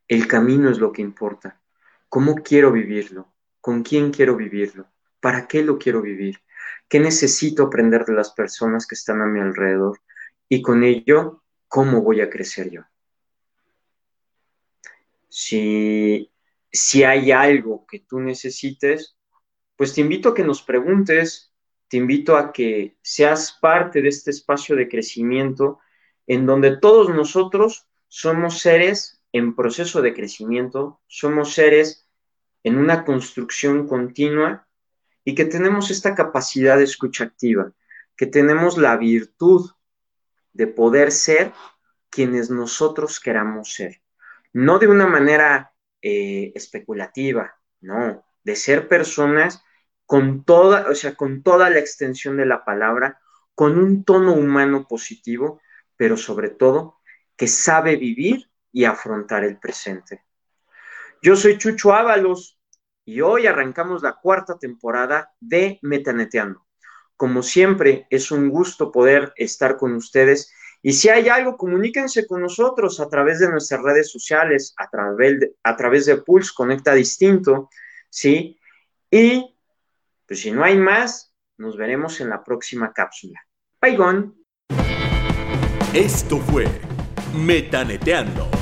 el 0.09 0.27
camino 0.27 0.71
es 0.71 0.79
lo 0.79 0.93
que 0.93 1.01
importa. 1.01 1.61
¿Cómo 2.09 2.35
quiero 2.37 2.71
vivirlo? 2.71 3.32
¿Con 3.63 3.85
quién 3.85 4.11
quiero 4.11 4.37
vivirlo? 4.37 4.89
¿Para 5.21 5.47
qué 5.47 5.63
lo 5.63 5.79
quiero 5.79 6.03
vivir? 6.03 6.41
¿Qué 6.89 6.99
necesito 6.99 7.63
aprender 7.63 8.05
de 8.05 8.13
las 8.13 8.33
personas 8.33 8.89
que 8.89 8.97
están 8.97 9.23
a 9.23 9.27
mi 9.27 9.39
alrededor? 9.39 10.01
Y 10.49 10.61
con 10.63 10.83
ello, 10.83 11.45
¿cómo 11.69 12.03
voy 12.03 12.21
a 12.21 12.29
crecer 12.29 12.71
yo? 12.71 12.83
Si, 15.29 16.31
si 16.73 17.05
hay 17.05 17.31
algo 17.31 17.87
que 17.87 18.01
tú 18.01 18.19
necesites, 18.19 19.17
pues 19.77 19.95
te 19.95 20.01
invito 20.01 20.31
a 20.31 20.35
que 20.35 20.43
nos 20.43 20.61
preguntes, 20.63 21.53
te 21.87 21.99
invito 21.99 22.37
a 22.37 22.53
que 22.53 22.97
seas 23.01 23.57
parte 23.61 24.03
de 24.03 24.09
este 24.09 24.33
espacio 24.33 24.75
de 24.75 24.89
crecimiento 24.89 25.79
en 26.27 26.47
donde 26.47 26.79
todos 26.79 27.11
nosotros 27.11 27.87
somos 28.09 28.59
seres 28.59 29.23
en 29.33 29.55
proceso 29.55 30.03
de 30.03 30.15
crecimiento, 30.15 31.01
somos 31.07 31.55
seres 31.55 32.02
en 32.65 32.79
una 32.79 33.05
construcción 33.05 33.87
continua 33.87 34.67
y 35.25 35.35
que 35.35 35.45
tenemos 35.45 35.91
esta 35.91 36.15
capacidad 36.15 36.77
de 36.77 36.85
escucha 36.85 37.25
activa, 37.25 37.73
que 38.17 38.27
tenemos 38.27 38.79
la 38.79 38.97
virtud 38.97 39.71
de 40.53 40.67
poder 40.67 41.13
ser 41.13 41.53
quienes 42.11 42.51
nosotros 42.51 43.21
queramos 43.21 43.73
ser. 43.73 44.03
No 44.53 44.79
de 44.79 44.89
una 44.89 45.07
manera 45.07 45.73
eh, 46.03 46.53
especulativa, 46.55 47.55
no, 47.81 48.25
de 48.45 48.57
ser 48.57 48.89
personas 48.89 49.63
con 50.05 50.45
toda, 50.45 50.91
o 50.91 50.95
sea, 50.95 51.15
con 51.15 51.43
toda 51.43 51.71
la 51.71 51.79
extensión 51.79 52.37
de 52.37 52.47
la 52.47 52.65
palabra, 52.65 53.21
con 53.55 53.79
un 53.79 54.05
tono 54.05 54.35
humano 54.35 54.87
positivo, 54.89 55.61
pero 55.97 56.17
sobre 56.17 56.51
todo 56.51 56.99
que 57.37 57.49
sabe 57.49 57.97
vivir 57.97 58.51
y 58.73 58.85
afrontar 58.85 59.45
el 59.45 59.59
presente. 59.59 60.25
Yo 61.25 61.37
soy 61.37 61.57
Chucho 61.57 61.93
Ábalos 61.93 62.59
y 63.05 63.21
hoy 63.21 63.47
arrancamos 63.47 64.03
la 64.03 64.15
cuarta 64.21 64.59
temporada 64.59 65.33
de 65.39 65.79
Metaneteando. 65.83 66.67
Como 67.17 67.45
siempre, 67.45 68.09
es 68.11 68.33
un 68.33 68.51
gusto 68.51 68.91
poder 68.91 69.33
estar 69.37 69.77
con 69.77 69.95
ustedes 69.95 70.53
y 70.83 70.95
si 70.95 71.11
hay 71.11 71.29
algo, 71.29 71.57
comuníquense 71.57 72.27
con 72.27 72.43
nosotros 72.43 72.99
a 72.99 73.09
través 73.09 73.39
de 73.39 73.49
nuestras 73.49 73.81
redes 73.83 74.11
sociales, 74.11 74.75
a 74.77 74.91
través 74.91 75.39
de, 75.39 75.55
a 75.63 75.77
través 75.77 76.07
de 76.07 76.17
Pulse 76.17 76.51
Conecta 76.57 76.93
Distinto, 76.93 77.71
¿sí? 78.11 78.59
Y 79.09 79.57
pues 80.27 80.41
si 80.41 80.51
no 80.51 80.65
hay 80.65 80.77
más, 80.77 81.33
nos 81.57 81.77
veremos 81.77 82.21
en 82.21 82.31
la 82.31 82.43
próxima 82.43 82.93
cápsula. 82.93 83.41
Bye, 83.81 83.97
gone. 83.97 84.33
Esto 85.95 86.39
fue 86.39 86.67
Metaneteando. 87.33 88.62